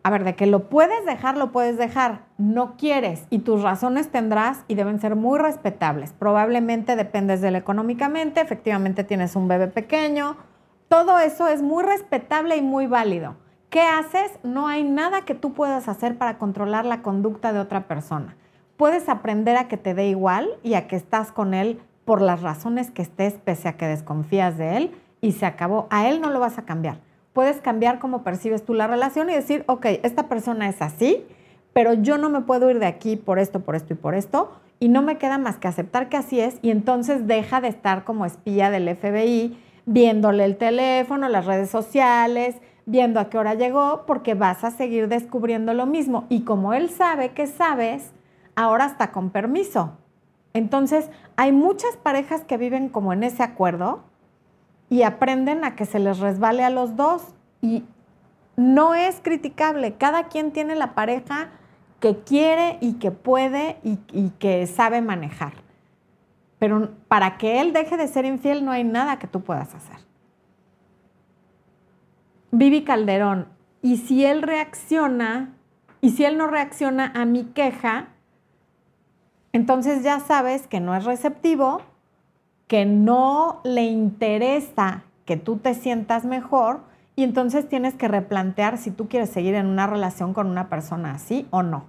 [0.03, 2.26] A ver, de que lo puedes dejar, lo puedes dejar.
[2.37, 6.13] No quieres y tus razones tendrás y deben ser muy respetables.
[6.13, 10.37] Probablemente dependes de él económicamente, efectivamente tienes un bebé pequeño,
[10.87, 13.35] todo eso es muy respetable y muy válido.
[13.69, 14.31] ¿Qué haces?
[14.43, 18.37] No hay nada que tú puedas hacer para controlar la conducta de otra persona.
[18.77, 22.41] Puedes aprender a que te dé igual y a que estás con él por las
[22.41, 25.87] razones que estés, pese a que desconfías de él, y se acabó.
[25.89, 27.01] A él no lo vas a cambiar.
[27.33, 31.25] Puedes cambiar cómo percibes tú la relación y decir, ok, esta persona es así,
[31.77, 34.51] pero yo no me puedo ir de aquí por esto, por esto y por esto,
[34.79, 38.03] y no me queda más que aceptar que así es, y entonces deja de estar
[38.03, 39.55] como espía del FBI
[39.85, 42.55] viéndole el teléfono, las redes sociales,
[42.87, 46.25] viendo a qué hora llegó, porque vas a seguir descubriendo lo mismo.
[46.29, 48.11] Y como él sabe que sabes,
[48.55, 49.99] ahora está con permiso.
[50.55, 53.99] Entonces, hay muchas parejas que viven como en ese acuerdo
[54.89, 57.35] y aprenden a que se les resbale a los dos.
[57.61, 57.83] Y
[58.55, 59.93] no es criticable.
[59.93, 61.51] Cada quien tiene la pareja
[61.99, 65.53] que quiere y que puede y, que sabe manejar.
[66.59, 69.97] Pero para que él deje de ser infiel no hay nada que tú puedas hacer.
[72.51, 73.47] Vivi Calderón,
[73.81, 75.53] y si él reacciona,
[76.01, 78.09] y si él no reacciona a mi queja,
[79.51, 81.81] entonces ya sabes que no es receptivo,
[82.67, 86.81] que no le interesa que tú te sientas mejor
[87.17, 91.11] y entonces tienes que replantear si tú quieres seguir en una relación con una persona
[91.11, 91.83] así o no.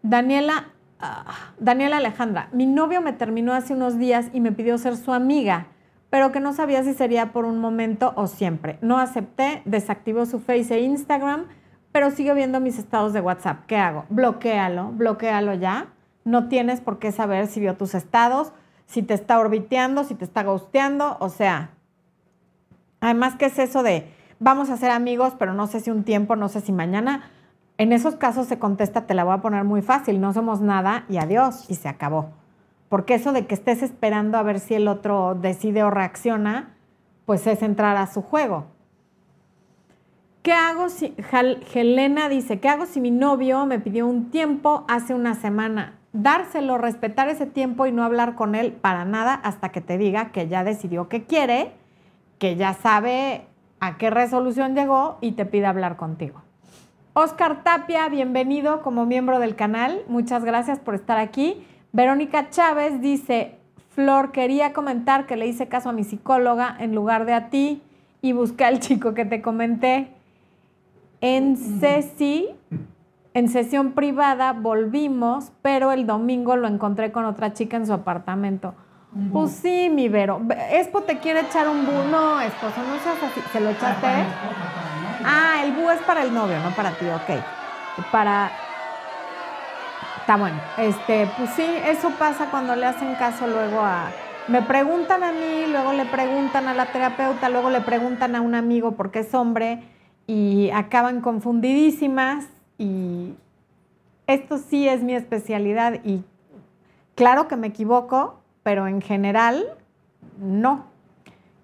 [0.00, 0.68] Daniela
[1.00, 5.12] Ah, Daniela Alejandra, mi novio me terminó hace unos días y me pidió ser su
[5.12, 5.68] amiga,
[6.10, 8.78] pero que no sabía si sería por un momento o siempre.
[8.80, 11.44] No acepté, desactivó su Face e Instagram,
[11.92, 13.66] pero sigo viendo mis estados de WhatsApp.
[13.66, 14.06] ¿Qué hago?
[14.08, 15.86] Bloquéalo, bloquéalo ya.
[16.24, 18.52] No tienes por qué saber si vio tus estados,
[18.86, 21.70] si te está orbiteando, si te está ghosteando, o sea.
[23.00, 24.08] Además, ¿qué es eso de
[24.40, 27.30] vamos a ser amigos, pero no sé si un tiempo, no sé si mañana?
[27.76, 31.04] En esos casos se contesta, te la voy a poner muy fácil, no somos nada
[31.08, 32.30] y adiós, y se acabó.
[32.88, 36.74] Porque eso de que estés esperando a ver si el otro decide o reacciona,
[37.24, 38.66] pues es entrar a su juego.
[40.42, 41.14] ¿Qué hago si,
[41.74, 45.98] Helena dice, ¿qué hago si mi novio me pidió un tiempo hace una semana?
[46.14, 50.32] Dárselo, respetar ese tiempo y no hablar con él para nada hasta que te diga
[50.32, 51.72] que ya decidió que quiere,
[52.38, 53.46] que ya sabe
[53.80, 56.42] a qué resolución llegó y te pide hablar contigo.
[57.14, 60.02] Oscar Tapia, bienvenido como miembro del canal.
[60.08, 61.66] Muchas gracias por estar aquí.
[61.92, 63.58] Verónica Chávez dice,
[63.90, 67.82] Flor, quería comentar que le hice caso a mi psicóloga en lugar de a ti
[68.22, 70.12] y busqué al chico que te comenté.
[71.20, 72.48] En Ceci,
[73.34, 78.74] en sesión privada volvimos, pero el domingo lo encontré con otra chica en su apartamento.
[79.32, 80.40] Pues sí, mi Vero.
[80.70, 81.92] Espo te quiere echar un bu.
[82.10, 83.40] No, esposo, no seas así.
[83.52, 84.06] ¿Se lo echaste?
[85.24, 87.42] Ah, el bu es para el novio, no para ti, ok.
[88.12, 88.50] Para.
[90.20, 90.60] Está bueno.
[90.76, 94.10] Este, pues sí, eso pasa cuando le hacen caso luego a.
[94.46, 98.54] Me preguntan a mí, luego le preguntan a la terapeuta, luego le preguntan a un
[98.54, 99.82] amigo porque es hombre
[100.26, 102.46] y acaban confundidísimas
[102.78, 103.34] y
[104.26, 106.24] esto sí es mi especialidad y
[107.14, 109.64] claro que me equivoco, pero en general
[110.38, 110.88] no.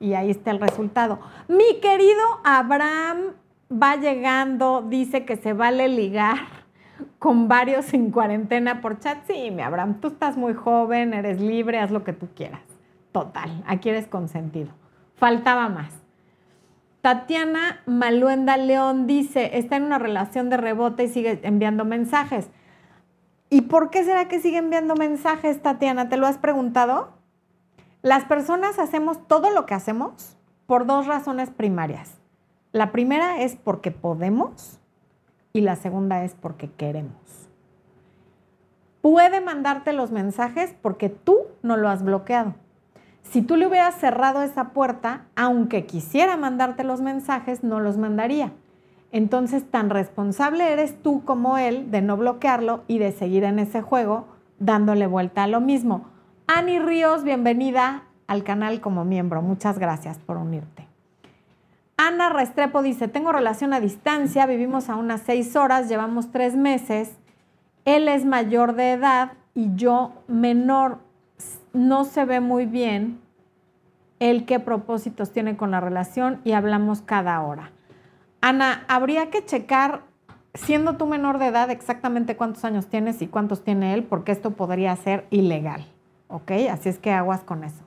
[0.01, 1.19] Y ahí está el resultado.
[1.49, 3.35] Mi querido Abraham
[3.71, 6.39] va llegando, dice que se vale ligar
[7.19, 9.19] con varios en cuarentena por chat.
[9.27, 12.63] Sí, mi Abraham, tú estás muy joven, eres libre, haz lo que tú quieras.
[13.13, 14.71] Total, aquí eres consentido.
[15.17, 15.93] Faltaba más.
[17.03, 22.49] Tatiana Maluenda León dice, está en una relación de rebote y sigue enviando mensajes.
[23.55, 26.09] ¿Y por qué será que sigue enviando mensajes, Tatiana?
[26.09, 27.11] ¿Te lo has preguntado?
[28.03, 30.37] Las personas hacemos todo lo que hacemos
[30.67, 32.15] por dos razones primarias.
[32.73, 34.81] La primera es porque podemos
[35.53, 37.15] y la segunda es porque queremos.
[39.01, 42.57] Puede mandarte los mensajes porque tú no lo has bloqueado.
[43.23, 48.53] Si tú le hubieras cerrado esa puerta, aunque quisiera mandarte los mensajes, no los mandaría.
[49.15, 53.81] Entonces, tan responsable eres tú como él de no bloquearlo y de seguir en ese
[53.81, 54.27] juego
[54.59, 56.07] dándole vuelta a lo mismo.
[56.49, 59.41] Ani Ríos, bienvenida al canal como miembro.
[59.41, 60.89] Muchas gracias por unirte.
[61.97, 67.17] Ana Restrepo dice, tengo relación a distancia, vivimos a unas seis horas, llevamos tres meses,
[67.85, 70.99] él es mayor de edad y yo menor
[71.73, 73.21] no se ve muy bien
[74.19, 77.71] el qué propósitos tiene con la relación y hablamos cada hora.
[78.47, 80.03] Ana, habría que checar,
[80.53, 84.51] siendo tú menor de edad, exactamente cuántos años tienes y cuántos tiene él, porque esto
[84.51, 85.87] podría ser ilegal.
[86.29, 86.51] ¿Ok?
[86.71, 87.83] Así es que aguas con eso.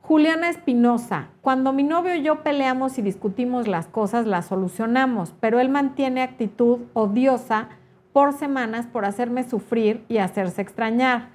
[0.00, 5.60] Juliana Espinosa, cuando mi novio y yo peleamos y discutimos las cosas, las solucionamos, pero
[5.60, 7.68] él mantiene actitud odiosa
[8.12, 11.28] por semanas por hacerme sufrir y hacerse extrañar.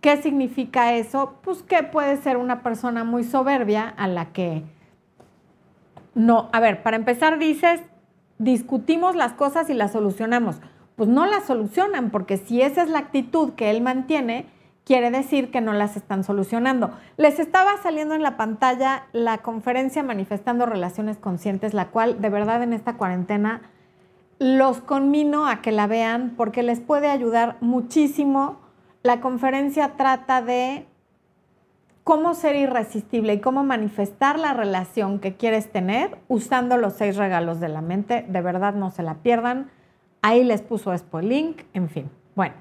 [0.00, 1.34] ¿Qué significa eso?
[1.42, 4.64] Pues que puede ser una persona muy soberbia a la que
[6.16, 7.82] no, a ver, para empezar dices,
[8.38, 10.56] discutimos las cosas y las solucionamos.
[10.96, 14.46] Pues no las solucionan, porque si esa es la actitud que él mantiene,
[14.84, 16.90] quiere decir que no las están solucionando.
[17.18, 22.62] Les estaba saliendo en la pantalla la conferencia Manifestando Relaciones Conscientes, la cual de verdad
[22.62, 23.60] en esta cuarentena
[24.38, 28.58] los conmino a que la vean porque les puede ayudar muchísimo
[29.02, 30.86] la conferencia trata de
[32.06, 37.58] cómo ser irresistible y cómo manifestar la relación que quieres tener usando los seis regalos
[37.58, 38.24] de la mente.
[38.28, 39.72] De verdad no se la pierdan.
[40.22, 42.08] Ahí les puso después el link, en fin.
[42.36, 42.54] Bueno.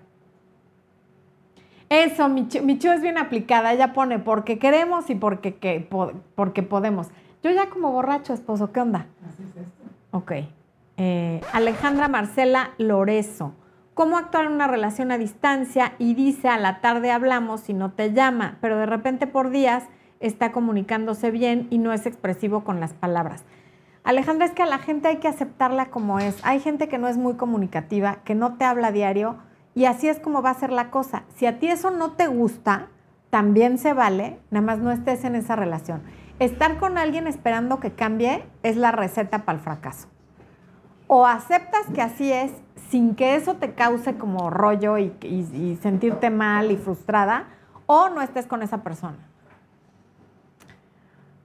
[1.89, 3.71] Eso, Michu, es bien aplicada.
[3.71, 5.87] Ella pone porque queremos y porque, que,
[6.33, 7.09] porque podemos.
[7.43, 9.05] Yo ya como borracho, esposo, ¿qué onda?
[9.29, 9.83] Así es esto.
[10.09, 10.31] Ok.
[10.97, 13.53] Eh, Alejandra Marcela Lorezo
[13.95, 17.93] cómo actuar en una relación a distancia y dice a la tarde hablamos y no
[17.93, 19.85] te llama, pero de repente por días
[20.19, 23.45] está comunicándose bien y no es expresivo con las palabras.
[24.03, 26.37] Alejandra, es que a la gente hay que aceptarla como es.
[26.43, 29.37] Hay gente que no es muy comunicativa, que no te habla diario
[29.73, 31.23] y así es como va a ser la cosa.
[31.35, 32.89] Si a ti eso no te gusta,
[33.29, 36.03] también se vale, nada más no estés en esa relación.
[36.39, 40.09] Estar con alguien esperando que cambie es la receta para el fracaso.
[41.07, 42.51] O aceptas que así es
[42.89, 47.47] sin que eso te cause como rollo y, sentirte mal y frustrada,
[47.85, 49.17] o no estés con esa persona.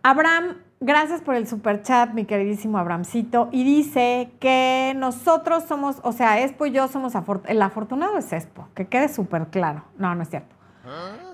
[0.02, 6.12] Abraham, gracias por el super chat, mi queridísimo Abramcito, y dice que nosotros somos, o
[6.12, 9.84] sea, Expo y yo somos afortunados, el afortunado es Expo, que quede súper claro.
[9.98, 10.56] No, no es cierto.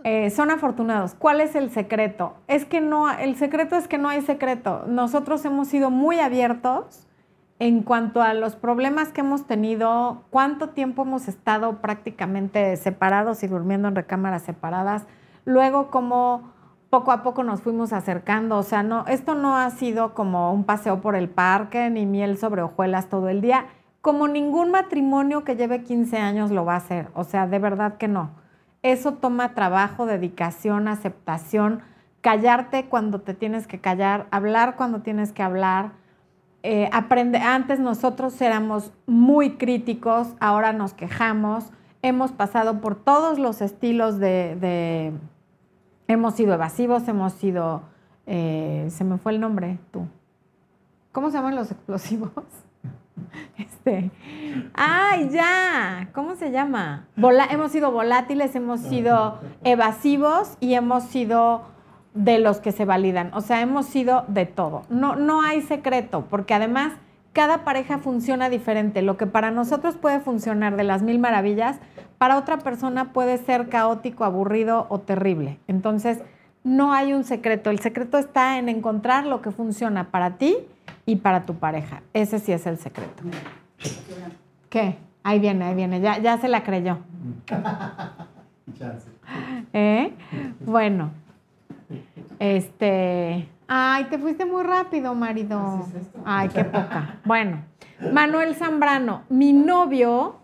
[0.05, 1.15] Eh, son afortunados.
[1.15, 2.35] ¿Cuál es el secreto?
[2.49, 4.85] Es que no, el secreto es que no hay secreto.
[4.87, 7.06] Nosotros hemos sido muy abiertos
[7.59, 13.47] en cuanto a los problemas que hemos tenido, cuánto tiempo hemos estado prácticamente separados y
[13.47, 15.07] durmiendo en recámaras separadas,
[15.45, 16.53] luego cómo
[16.91, 18.59] poco a poco nos fuimos acercando.
[18.59, 22.39] O sea, no, esto no ha sido como un paseo por el parque ni miel
[22.39, 23.67] sobre hojuelas todo el día,
[24.01, 27.09] como ningún matrimonio que lleve 15 años lo va a hacer.
[27.15, 28.31] O sea, de verdad que no.
[28.83, 31.81] Eso toma trabajo, dedicación, aceptación,
[32.21, 35.93] callarte cuando te tienes que callar, hablar cuando tienes que hablar.
[36.63, 41.67] Eh, aprende, antes nosotros éramos muy críticos, ahora nos quejamos,
[42.03, 45.13] hemos pasado por todos los estilos de
[46.09, 47.83] Hemos sido evasivos, hemos sido,
[48.27, 50.07] eh, se me fue el nombre, tú.
[51.11, 52.31] ¿Cómo se llaman los explosivos?
[53.57, 54.11] Este,
[54.75, 56.11] ¡ay, ya!
[56.13, 57.07] ¿Cómo se llama?
[57.51, 61.63] hemos sido volátiles, hemos sido evasivos y hemos sido
[62.17, 63.31] de los que se validan.
[63.35, 64.83] O sea, hemos sido de todo.
[64.89, 66.95] No, no hay secreto, porque además
[67.33, 69.03] cada pareja funciona diferente.
[69.03, 71.79] Lo que para nosotros puede funcionar de las mil maravillas,
[72.17, 75.59] para otra persona puede ser caótico, aburrido o terrible.
[75.69, 76.21] Entonces,
[76.65, 77.69] no hay un secreto.
[77.69, 80.57] El secreto está en encontrar lo que funciona para ti
[81.05, 82.03] y para tu pareja.
[82.15, 83.23] Ese sí es el secreto.
[84.71, 84.97] ¿Qué?
[85.23, 86.01] Ahí viene, ahí viene.
[86.01, 86.99] Ya, ya se la creyó.
[89.75, 90.15] ¿Eh?
[90.65, 91.11] Bueno.
[92.39, 93.49] Este.
[93.69, 95.87] Ay, te fuiste muy rápido, marido.
[96.25, 97.19] Ay, qué poca.
[97.25, 97.65] Bueno,
[98.13, 100.37] Manuel Zambrano, mi novio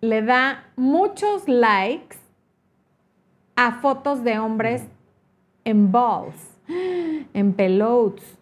[0.00, 2.18] le da muchos likes
[3.56, 4.86] a fotos de hombres
[5.64, 6.58] en balls,
[7.32, 8.38] en pelotes.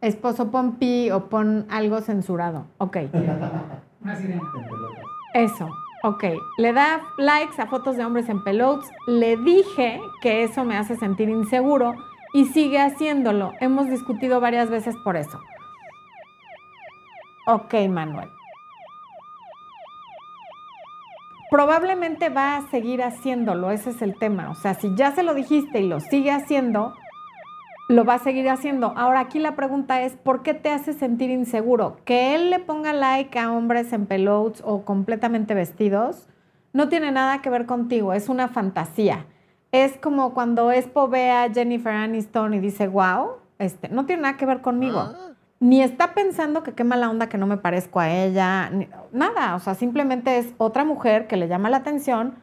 [0.00, 2.66] Esposo, pon pi o pon algo censurado.
[2.78, 2.96] Ok.
[5.32, 5.68] Eso.
[6.04, 6.24] Ok,
[6.58, 8.90] le da likes a fotos de hombres en pelotes.
[9.06, 11.94] Le dije que eso me hace sentir inseguro
[12.34, 13.52] y sigue haciéndolo.
[13.60, 15.38] Hemos discutido varias veces por eso.
[17.46, 18.30] Ok, Manuel.
[21.50, 24.50] Probablemente va a seguir haciéndolo, ese es el tema.
[24.50, 26.94] O sea, si ya se lo dijiste y lo sigue haciendo,
[27.92, 28.94] lo va a seguir haciendo.
[28.96, 31.96] Ahora aquí la pregunta es, ¿por qué te hace sentir inseguro?
[32.04, 36.28] Que él le ponga like a hombres en pelotes o completamente vestidos
[36.72, 39.26] no tiene nada que ver contigo, es una fantasía.
[39.72, 44.36] Es como cuando Expo ve a Jennifer Aniston y dice, wow, este, no tiene nada
[44.36, 45.00] que ver conmigo.
[45.00, 45.32] Ah.
[45.60, 48.70] Ni está pensando que qué mala onda que no me parezco a ella,
[49.12, 52.34] nada, o sea, simplemente es otra mujer que le llama la atención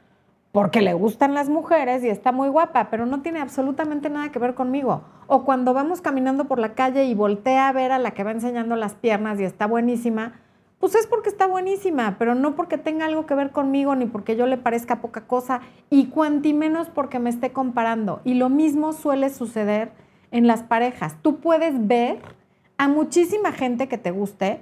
[0.51, 4.39] porque le gustan las mujeres y está muy guapa, pero no tiene absolutamente nada que
[4.39, 5.03] ver conmigo.
[5.27, 8.31] O cuando vamos caminando por la calle y voltea a ver a la que va
[8.31, 10.33] enseñando las piernas y está buenísima,
[10.79, 14.35] pues es porque está buenísima, pero no porque tenga algo que ver conmigo ni porque
[14.35, 18.21] yo le parezca poca cosa y cuanti menos porque me esté comparando.
[18.23, 19.91] Y lo mismo suele suceder
[20.31, 21.17] en las parejas.
[21.21, 22.19] Tú puedes ver
[22.77, 24.61] a muchísima gente que te guste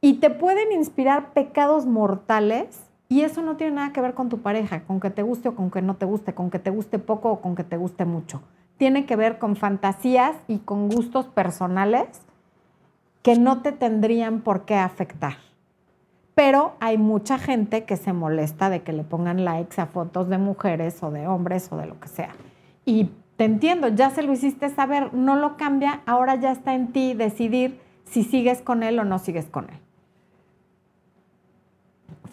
[0.00, 2.83] y te pueden inspirar pecados mortales
[3.14, 5.54] y eso no tiene nada que ver con tu pareja, con que te guste o
[5.54, 8.04] con que no te guste, con que te guste poco o con que te guste
[8.04, 8.42] mucho.
[8.76, 12.08] Tiene que ver con fantasías y con gustos personales
[13.22, 15.36] que no te tendrían por qué afectar.
[16.34, 20.38] Pero hay mucha gente que se molesta de que le pongan likes a fotos de
[20.38, 22.34] mujeres o de hombres o de lo que sea.
[22.84, 26.90] Y te entiendo, ya se lo hiciste saber, no lo cambia, ahora ya está en
[26.90, 29.83] ti decidir si sigues con él o no sigues con él.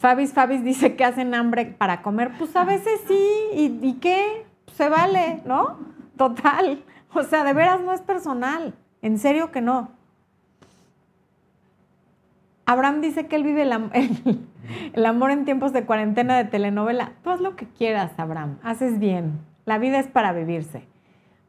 [0.01, 2.31] Fabis Fabis dice que hacen hambre para comer.
[2.39, 3.23] Pues a veces sí,
[3.53, 4.47] ¿y, y qué?
[4.73, 5.77] Se vale, ¿no?
[6.17, 6.83] Total.
[7.13, 8.73] O sea, de veras no es personal.
[9.03, 9.91] En serio que no.
[12.65, 13.61] Abraham dice que él vive
[14.93, 17.11] el, amor en tiempos de cuarentena de telenovela.
[17.23, 18.57] Tú haz lo que quieras, Abraham.
[18.63, 19.39] Haces bien.
[19.65, 20.87] La vida es para vivirse.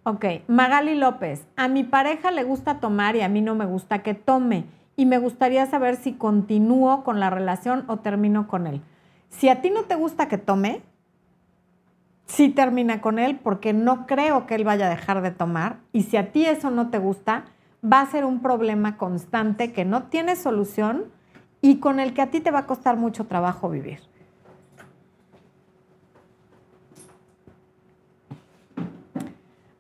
[0.05, 1.47] Ok, Magali López.
[1.57, 4.67] A mi pareja le gusta tomar y a mí no me gusta que tome
[4.97, 8.83] y me gustaría saber si continúo con la relación o termino con él.
[9.29, 10.83] Si a ti no te gusta que tome,
[12.27, 15.79] sí termina con él porque no creo que él vaya a dejar de tomar.
[15.93, 17.45] Y si a ti eso no te gusta,
[17.85, 21.07] va a ser un problema constante que no tiene solución
[21.61, 24.01] y con el que a ti te va a costar mucho trabajo vivir.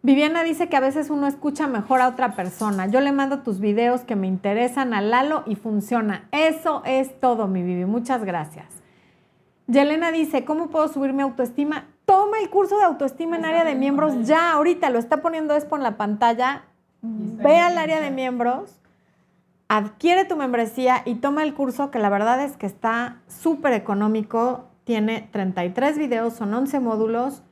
[0.05, 2.88] Viviana dice que a veces uno escucha mejor a otra persona.
[2.88, 6.26] Yo le mando tus videos que me interesan a Lalo y funciona.
[6.32, 7.84] Eso es todo, mi Vivi.
[7.84, 8.66] Muchas gracias.
[9.68, 11.86] Yelena dice, ¿cómo puedo subir mi autoestima?
[12.05, 15.76] Toma el curso de autoestima en área de miembros ya, ahorita lo está poniendo Expo
[15.76, 16.64] en la pantalla.
[17.00, 18.80] Ve al área de miembros,
[19.68, 24.66] adquiere tu membresía y toma el curso que la verdad es que está súper económico.
[24.82, 27.42] Tiene 33 videos, son 11 módulos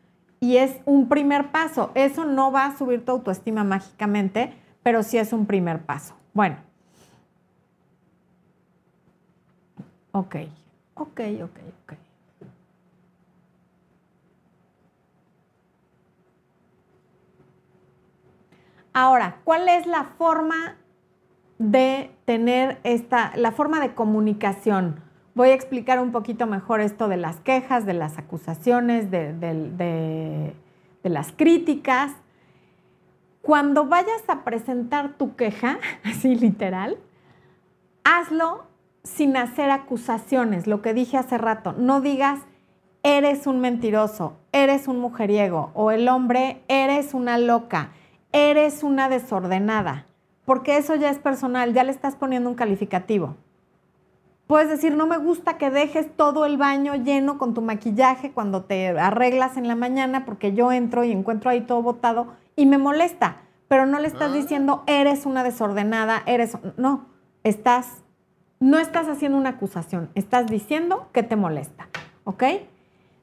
[0.41, 1.93] y es un primer paso.
[1.95, 6.15] Eso no va a subir tu autoestima mágicamente, pero sí es un primer paso.
[6.33, 6.57] Bueno.
[10.13, 10.37] Ok,
[10.95, 11.95] ok, ok, ok.
[18.93, 20.77] Ahora, ¿cuál es la forma
[21.59, 25.10] de tener esta, la forma de comunicación?
[25.35, 30.55] Voy a explicar un poquito mejor esto de las quejas, de las acusaciones, de,
[31.05, 32.13] las críticas.
[33.41, 36.99] Cuando vayas a presentar tu queja, así literal,
[38.03, 38.65] hazlo
[39.05, 41.75] sin hacer acusaciones, lo que dije hace rato.
[41.79, 42.41] No digas,
[43.03, 47.93] eres un mentiroso, eres un mujeriego, o el hombre, eres una loca,
[48.33, 50.07] eres una desordenada,
[50.45, 53.37] porque eso ya es personal, ya le estás poniendo un calificativo.
[54.51, 58.65] Puedes decir, no me gusta que dejes todo el baño lleno con tu maquillaje cuando
[58.65, 62.27] te arreglas en la mañana, porque yo entro y encuentro ahí todo botado
[62.57, 64.35] y me molesta, pero no le estás ah.
[64.35, 66.59] diciendo, eres una desordenada, eres...
[66.77, 67.07] No,
[67.45, 68.03] estás,
[68.59, 71.87] no estás haciendo una acusación, estás diciendo que te molesta,
[72.25, 72.43] ¿ok?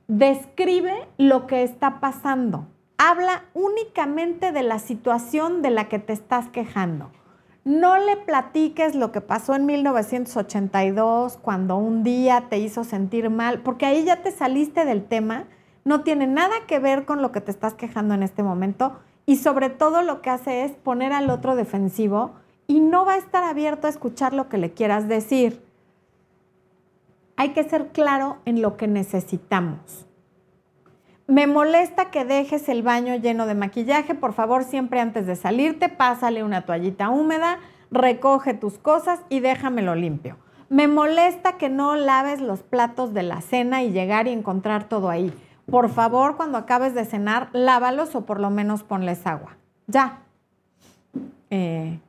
[0.07, 2.67] Describe lo que está pasando.
[2.97, 7.11] Habla únicamente de la situación de la que te estás quejando.
[7.68, 13.59] No le platiques lo que pasó en 1982 cuando un día te hizo sentir mal,
[13.59, 15.47] porque ahí ya te saliste del tema,
[15.84, 19.36] no tiene nada que ver con lo que te estás quejando en este momento y
[19.36, 22.36] sobre todo lo que hace es poner al otro defensivo
[22.68, 25.61] y no va a estar abierto a escuchar lo que le quieras decir.
[27.36, 30.07] Hay que ser claro en lo que necesitamos.
[31.28, 34.15] Me molesta que dejes el baño lleno de maquillaje.
[34.15, 37.59] Por favor, siempre antes de salirte, pásale una toallita húmeda,
[37.91, 40.38] recoge tus cosas y déjamelo limpio.
[40.69, 45.09] Me molesta que no laves los platos de la cena y llegar y encontrar todo
[45.09, 45.34] ahí
[45.69, 49.57] por favor, cuando acabes de cenar, lávalos o por lo menos ponles agua.
[49.88, 50.19] Ya.
[51.49, 51.99] Eh,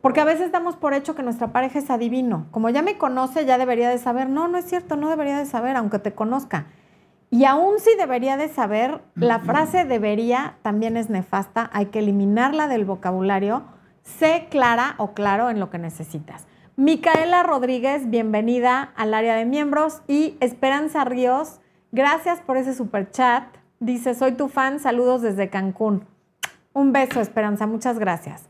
[0.00, 2.46] porque a veces damos por hecho que nuestra pareja es adivino.
[2.50, 4.30] Como ya me conoce, ya debería de saber.
[4.30, 6.66] No, no es cierto, no debería de saber, aunque te conozca.
[7.30, 11.68] Y aún si debería de saber, la frase debería también es nefasta.
[11.72, 13.64] Hay que eliminarla del vocabulario.
[14.02, 16.46] Sé clara o claro en lo que necesitas.
[16.76, 20.00] Micaela Rodríguez, bienvenida al área de miembros.
[20.06, 21.60] Y Esperanza Ríos,
[21.90, 23.44] Gracias por ese super chat.
[23.80, 26.06] Dice, soy tu fan, saludos desde Cancún.
[26.72, 28.48] Un beso, Esperanza, muchas gracias.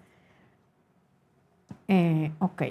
[1.87, 2.63] Eh, ok.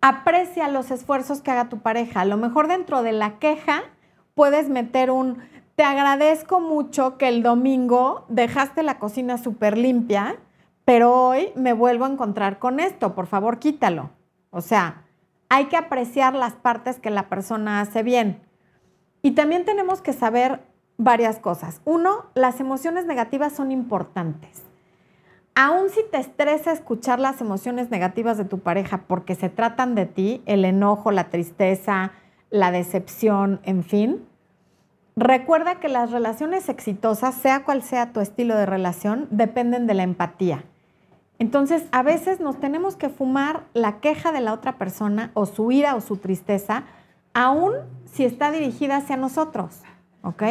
[0.00, 2.20] Aprecia los esfuerzos que haga tu pareja.
[2.20, 3.82] A lo mejor dentro de la queja
[4.34, 5.38] puedes meter un,
[5.74, 10.36] te agradezco mucho que el domingo dejaste la cocina súper limpia,
[10.84, 13.14] pero hoy me vuelvo a encontrar con esto.
[13.14, 14.10] Por favor, quítalo.
[14.50, 15.04] O sea,
[15.48, 18.40] hay que apreciar las partes que la persona hace bien.
[19.22, 20.62] Y también tenemos que saber
[20.96, 21.80] varias cosas.
[21.84, 24.67] Uno, las emociones negativas son importantes.
[25.54, 30.06] Aún si te estresa escuchar las emociones negativas de tu pareja porque se tratan de
[30.06, 32.12] ti, el enojo, la tristeza,
[32.50, 34.24] la decepción, en fin,
[35.16, 40.04] recuerda que las relaciones exitosas, sea cual sea tu estilo de relación, dependen de la
[40.04, 40.64] empatía.
[41.38, 45.70] Entonces, a veces nos tenemos que fumar la queja de la otra persona o su
[45.70, 46.84] ira o su tristeza,
[47.32, 47.74] aun
[48.06, 49.82] si está dirigida hacia nosotros,
[50.22, 50.42] ¿ok?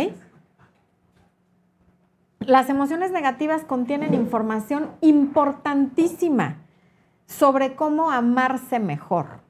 [2.48, 6.56] Las emociones negativas contienen información importantísima
[7.26, 9.42] sobre cómo amarse mejor.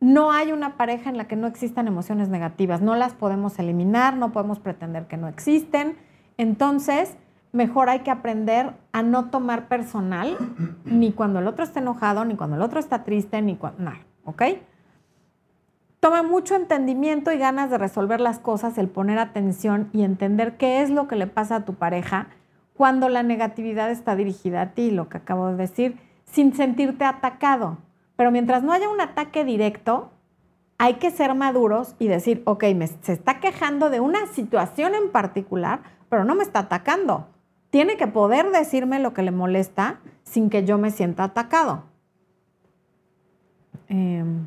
[0.00, 4.16] No hay una pareja en la que no existan emociones negativas, no las podemos eliminar,
[4.16, 5.98] no podemos pretender que no existen.
[6.38, 7.14] Entonces,
[7.52, 10.38] mejor hay que aprender a no tomar personal
[10.86, 13.82] ni cuando el otro está enojado, ni cuando el otro está triste, ni cuando...
[13.82, 14.44] Nada, ¿ok?
[16.04, 20.82] Toma mucho entendimiento y ganas de resolver las cosas, el poner atención y entender qué
[20.82, 22.26] es lo que le pasa a tu pareja
[22.76, 27.78] cuando la negatividad está dirigida a ti, lo que acabo de decir, sin sentirte atacado.
[28.16, 30.10] Pero mientras no haya un ataque directo,
[30.76, 35.10] hay que ser maduros y decir, ok, me, se está quejando de una situación en
[35.10, 35.80] particular,
[36.10, 37.28] pero no me está atacando
[37.74, 41.82] tiene que poder decirme lo que le molesta sin que yo me sienta atacado.
[43.88, 44.46] Em,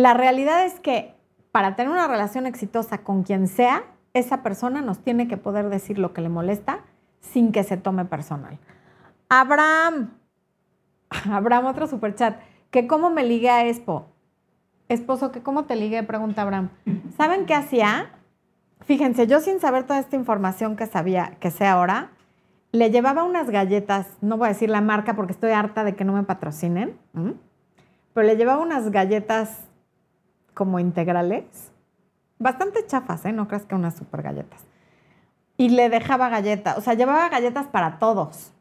[0.00, 1.14] la realidad es que
[1.52, 3.84] para tener una relación exitosa con quien sea,
[4.14, 6.80] esa persona nos tiene que poder decir lo que le molesta
[7.20, 8.58] sin que se tome personal.
[9.28, 10.14] Abraham,
[11.30, 12.40] Abraham, otro superchat,
[12.70, 14.06] que cómo me ligué a Expo.
[14.88, 16.70] Esposo, que cómo te ligué, pregunta Abraham.
[17.16, 18.10] ¿Saben qué hacía?
[18.80, 22.10] Fíjense, yo sin saber toda esta información que sabía, que sé ahora,
[22.72, 26.04] le llevaba unas galletas, no voy a decir la marca porque estoy harta de que
[26.04, 26.96] no me patrocinen,
[28.14, 29.69] pero le llevaba unas galletas
[30.60, 31.72] como integrales,
[32.38, 33.32] bastante chafas, ¿eh?
[33.32, 34.60] No creas que unas super galletas.
[35.56, 38.52] Y le dejaba galletas, o sea, llevaba galletas para todos,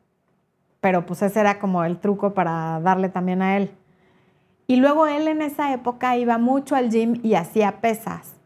[0.79, 3.75] pero pues ese era como el truco para darle también a él.
[4.65, 8.37] Y luego él en esa época iba mucho al gym y hacía pesas.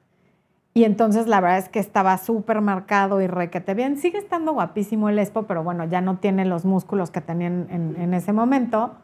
[0.73, 3.99] Y entonces la verdad es que estaba súper marcado y requete bien.
[3.99, 7.95] Sigue estando guapísimo el Expo, pero bueno, ya no tiene los músculos que tenía en,
[7.99, 8.95] en ese momento.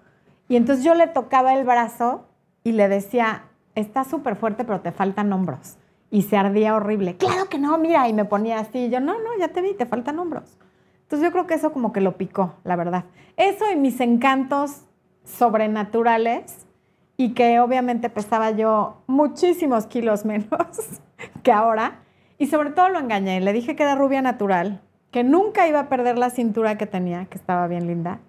[0.48, 2.26] Y entonces yo le tocaba el brazo
[2.64, 3.44] y le decía,
[3.80, 5.78] está súper fuerte, pero te faltan hombros.
[6.12, 7.18] Y se ardía horrible.
[7.18, 8.08] Claro que no, mira.
[8.08, 8.86] Y me ponía así.
[8.86, 10.58] Y yo, no, no, ya te vi, te faltan hombros.
[11.04, 13.06] Entonces yo creo que eso como que lo picó, la verdad.
[13.36, 14.84] Eso y mis encantos
[15.24, 16.68] sobrenaturales
[17.18, 20.50] y que obviamente pesaba yo muchísimos kilos menos
[21.44, 22.00] que ahora.
[22.38, 23.42] Y sobre todo lo engañé.
[23.42, 27.26] Le dije que era rubia natural, que nunca iba a perder la cintura que tenía,
[27.26, 28.20] que estaba bien linda,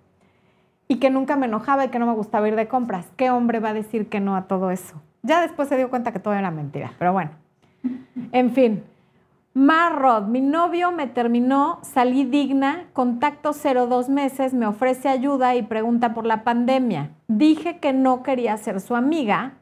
[0.89, 3.07] y que nunca me enojaba y que no me gustaba ir de compras.
[3.17, 5.01] ¿Qué hombre va a decir que no a todo eso?
[5.23, 7.31] Ya después se dio cuenta que todo era mentira, pero bueno.
[8.33, 8.85] En fin.
[9.53, 15.63] Marrod, mi novio me terminó, salí digna, contacto cero dos meses, me ofrece ayuda y
[15.63, 17.11] pregunta por la pandemia.
[17.27, 19.55] Dije que no quería ser su amiga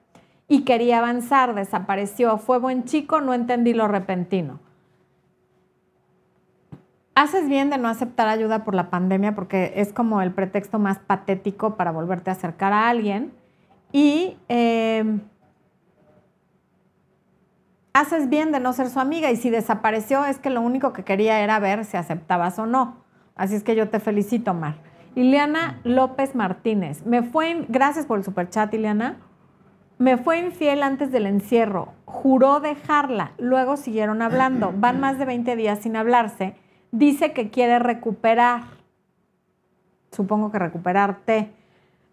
[0.46, 4.60] y quería avanzar, desapareció, fue buen chico, no entendí lo repentino.
[7.14, 10.98] Haces bien de no aceptar ayuda por la pandemia porque es como el pretexto más
[10.98, 13.32] patético para volverte a acercar a alguien.
[13.90, 15.18] Y eh,
[17.92, 21.04] haces bien de no ser su amiga y si desapareció es que lo único que
[21.04, 23.04] quería era ver si aceptabas o no.
[23.34, 24.76] Así es que yo te felicito, Mar.
[25.14, 29.16] Ileana López Martínez, me fue, gracias por el superchat, Ileana.
[29.98, 35.56] Me fue infiel antes del encierro, juró dejarla, luego siguieron hablando, van más de 20
[35.56, 36.54] días sin hablarse
[36.90, 38.62] dice que quiere recuperar,
[40.12, 41.52] supongo que recuperarte.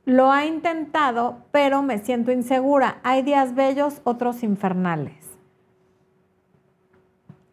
[0.05, 2.97] Lo ha intentado, pero me siento insegura.
[3.03, 5.24] Hay días bellos, otros infernales.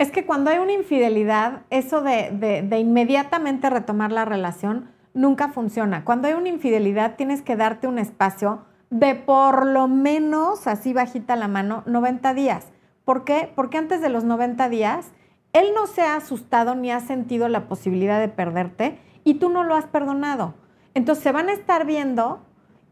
[0.02, 6.04] Es que cuando hay una infidelidad, eso de, de, inmediatamente retomar la relación nunca funciona.
[6.04, 11.36] Cuando hay una infidelidad, tienes que darte un espacio de por lo menos, así bajita
[11.36, 12.66] la mano, 90 días.
[13.04, 13.52] ¿Por qué?
[13.54, 15.12] Porque antes de los 90 días
[15.52, 19.62] él no se ha asustado ni ha sentido la posibilidad de perderte y tú no
[19.62, 20.54] lo has perdonado.
[20.94, 22.40] Entonces se van a estar viendo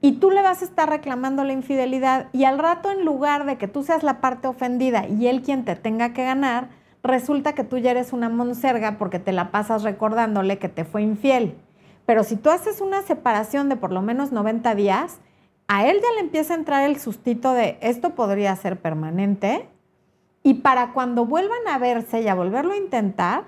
[0.00, 3.58] y tú le vas a estar reclamando la infidelidad y al rato en lugar de
[3.58, 7.64] que tú seas la parte ofendida y él quien te tenga que ganar, resulta que
[7.64, 11.56] tú ya eres una monserga porque te la pasas recordándole que te fue infiel.
[12.06, 15.20] Pero si tú haces una separación de por lo menos 90 días,
[15.68, 19.68] a él ya le empieza a entrar el sustito de esto podría ser permanente
[20.42, 23.44] y para cuando vuelvan a verse y a volverlo a intentar,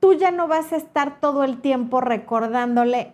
[0.00, 3.12] tú ya no vas a estar todo el tiempo recordándole,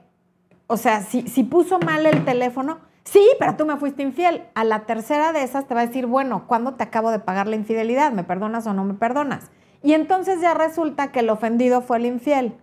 [0.66, 2.78] o sea, si, si puso mal el teléfono,
[3.10, 4.44] sí, pero tú me fuiste infiel.
[4.54, 7.46] A la tercera de esas te va a decir, bueno, ¿cuándo te acabo de pagar
[7.46, 8.12] la infidelidad?
[8.12, 9.50] ¿Me perdonas o no me perdonas?
[9.82, 12.54] Y entonces ya resulta que el ofendido fue el infiel.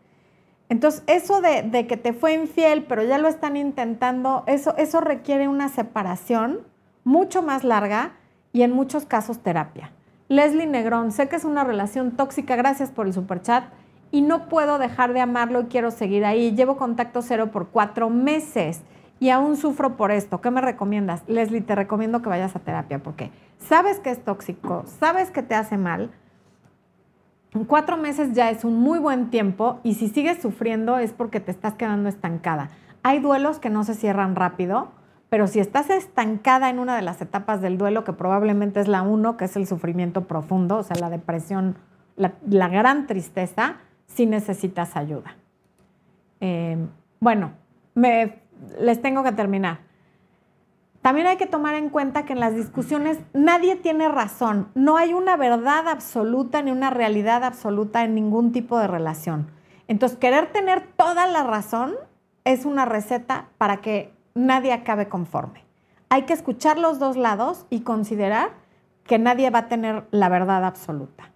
[0.68, 5.48] Entonces, eso de, que te fue infiel, pero ya lo están intentando, eso, eso requiere
[5.48, 6.62] una separación
[7.04, 8.14] mucho más larga
[8.52, 9.92] y en muchos casos terapia.
[10.28, 13.66] Leslie Negrón, sé que es una relación tóxica, gracias por el superchat
[14.12, 16.56] y no puedo dejar de amarlo y quiero seguir ahí.
[16.56, 18.82] Llevo contacto cero por cuatro meses
[19.20, 20.42] y aún sufro por esto.
[20.42, 21.24] ¿Qué me recomiendas?
[21.28, 25.56] Leslie, te recomiendo que vayas a terapia porque sabes que es tóxico, sabes que te
[25.56, 26.12] hace mal.
[27.68, 31.52] Cuatro meses ya es un muy buen tiempo y si sigues sufriendo es porque te
[31.52, 32.70] estás quedando estancada.
[33.04, 34.92] Hay duelos que no se cierran rápido
[35.30, 39.02] pero si estás estancada en una de las etapas del duelo, que probablemente es la
[39.02, 41.76] uno, que es el sufrimiento profundo, o sea, la depresión,
[42.16, 45.36] la, gran tristeza, sí necesitas ayuda.
[46.40, 46.88] Em,
[47.20, 47.52] bueno,
[48.80, 49.80] les tengo que terminar.
[51.02, 54.70] También hay que tomar en cuenta que en las discusiones nadie tiene razón.
[54.74, 59.52] No hay una verdad absoluta ni una realidad absoluta en ningún tipo de relación.
[59.88, 61.94] Entonces, querer tener toda la razón
[62.44, 65.64] es una receta para que nadie acabe conforme.
[66.10, 68.50] Hay que escuchar los dos lados y considerar
[69.06, 71.32] que nadie va a tener la verdad absoluta.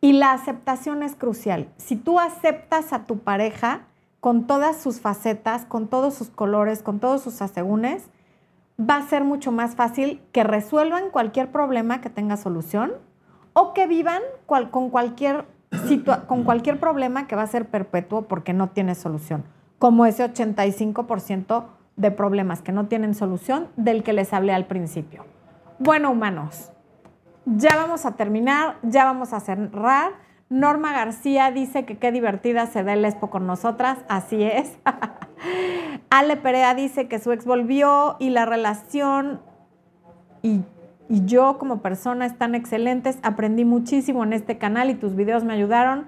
[0.00, 1.68] Y la aceptación es crucial.
[1.76, 3.82] Si tú aceptas a tu pareja
[4.26, 8.10] con todas sus facetas, con todos sus colores, con todos sus asegúnes,
[8.76, 12.94] va a ser mucho más fácil que resuelvan cualquier problema que tenga solución
[13.52, 15.44] o que vivan con, cualquier
[16.26, 19.44] con cualquier problema que va a ser perpetuo porque no tiene solución,
[19.78, 25.24] como ese 85% de problemas que no tienen solución del que les hablé al principio.
[25.78, 26.72] Bueno, humanos,
[27.44, 30.25] ya vamos a terminar, ya vamos a cerrar.
[30.48, 34.78] Norma García dice que qué divertida se da el Expo con nosotras, así es.
[36.10, 39.40] Ale Perea dice que su ex volvió y la relación
[40.42, 40.60] y,
[41.08, 43.18] y yo como persona están excelentes.
[43.22, 46.06] Aprendí muchísimo en este canal y tus videos me ayudaron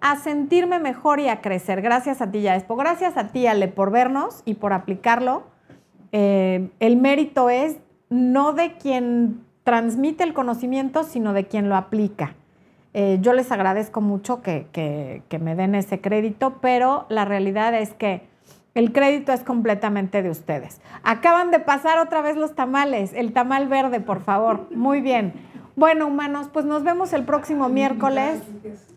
[0.00, 1.82] a sentirme mejor y a crecer.
[1.82, 2.76] Gracias a ti, Yaespo.
[2.76, 5.44] Gracias a ti, Ale, por vernos y por aplicarlo.
[6.12, 7.78] Eh, el mérito es
[8.10, 12.34] no de quien transmite el conocimiento, sino de quien lo aplica.
[13.00, 17.72] Eh, yo les agradezco mucho que, que, que me den ese crédito, pero la realidad
[17.72, 18.26] es que
[18.74, 20.80] el crédito es completamente de ustedes.
[21.04, 24.66] Acaban de pasar otra vez los tamales, el tamal verde, por favor.
[24.74, 25.32] Muy bien.
[25.76, 28.42] Bueno, humanos, pues nos vemos el próximo miércoles.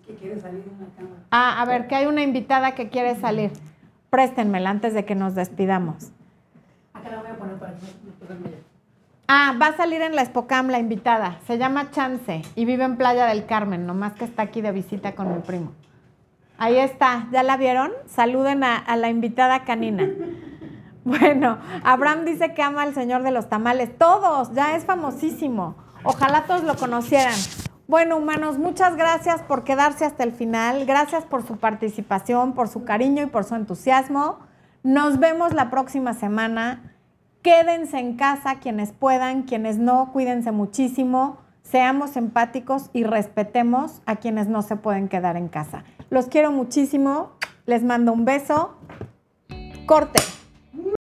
[0.08, 1.22] Que quiere salir en la cámara.
[1.30, 3.52] Ah, a ver, que hay una invitada que quiere salir.
[4.10, 6.12] Préstenmela antes de que nos despidamos.
[6.95, 8.71] Acá la voy a poner para que.
[9.34, 11.40] Ah, va a salir en la Espocam la invitada.
[11.48, 15.16] Se llama Chance y vive en Playa del Carmen, nomás que está aquí de visita
[15.16, 15.72] con mi primo.
[16.58, 17.94] Ahí está, ¿ya la vieron?
[18.08, 20.06] Saluden a, a la invitada canina.
[21.04, 23.98] Bueno, Abraham dice que ama al señor de los tamales.
[23.98, 25.76] Todos, ya es famosísimo.
[26.04, 27.34] Ojalá todos lo conocieran.
[27.88, 30.86] Bueno, humanos, muchas gracias por quedarse hasta el final.
[30.86, 34.42] Gracias por su participación, por su cariño y por su entusiasmo.
[34.84, 36.91] Nos vemos la próxima semana.
[37.42, 41.38] Quédense en casa quienes puedan, quienes no, cuídense muchísimo.
[41.64, 45.84] Seamos empáticos y respetemos a quienes no se pueden quedar en casa.
[46.10, 47.32] Los quiero muchísimo.
[47.66, 48.76] Les mando un beso.
[49.86, 50.20] Corte.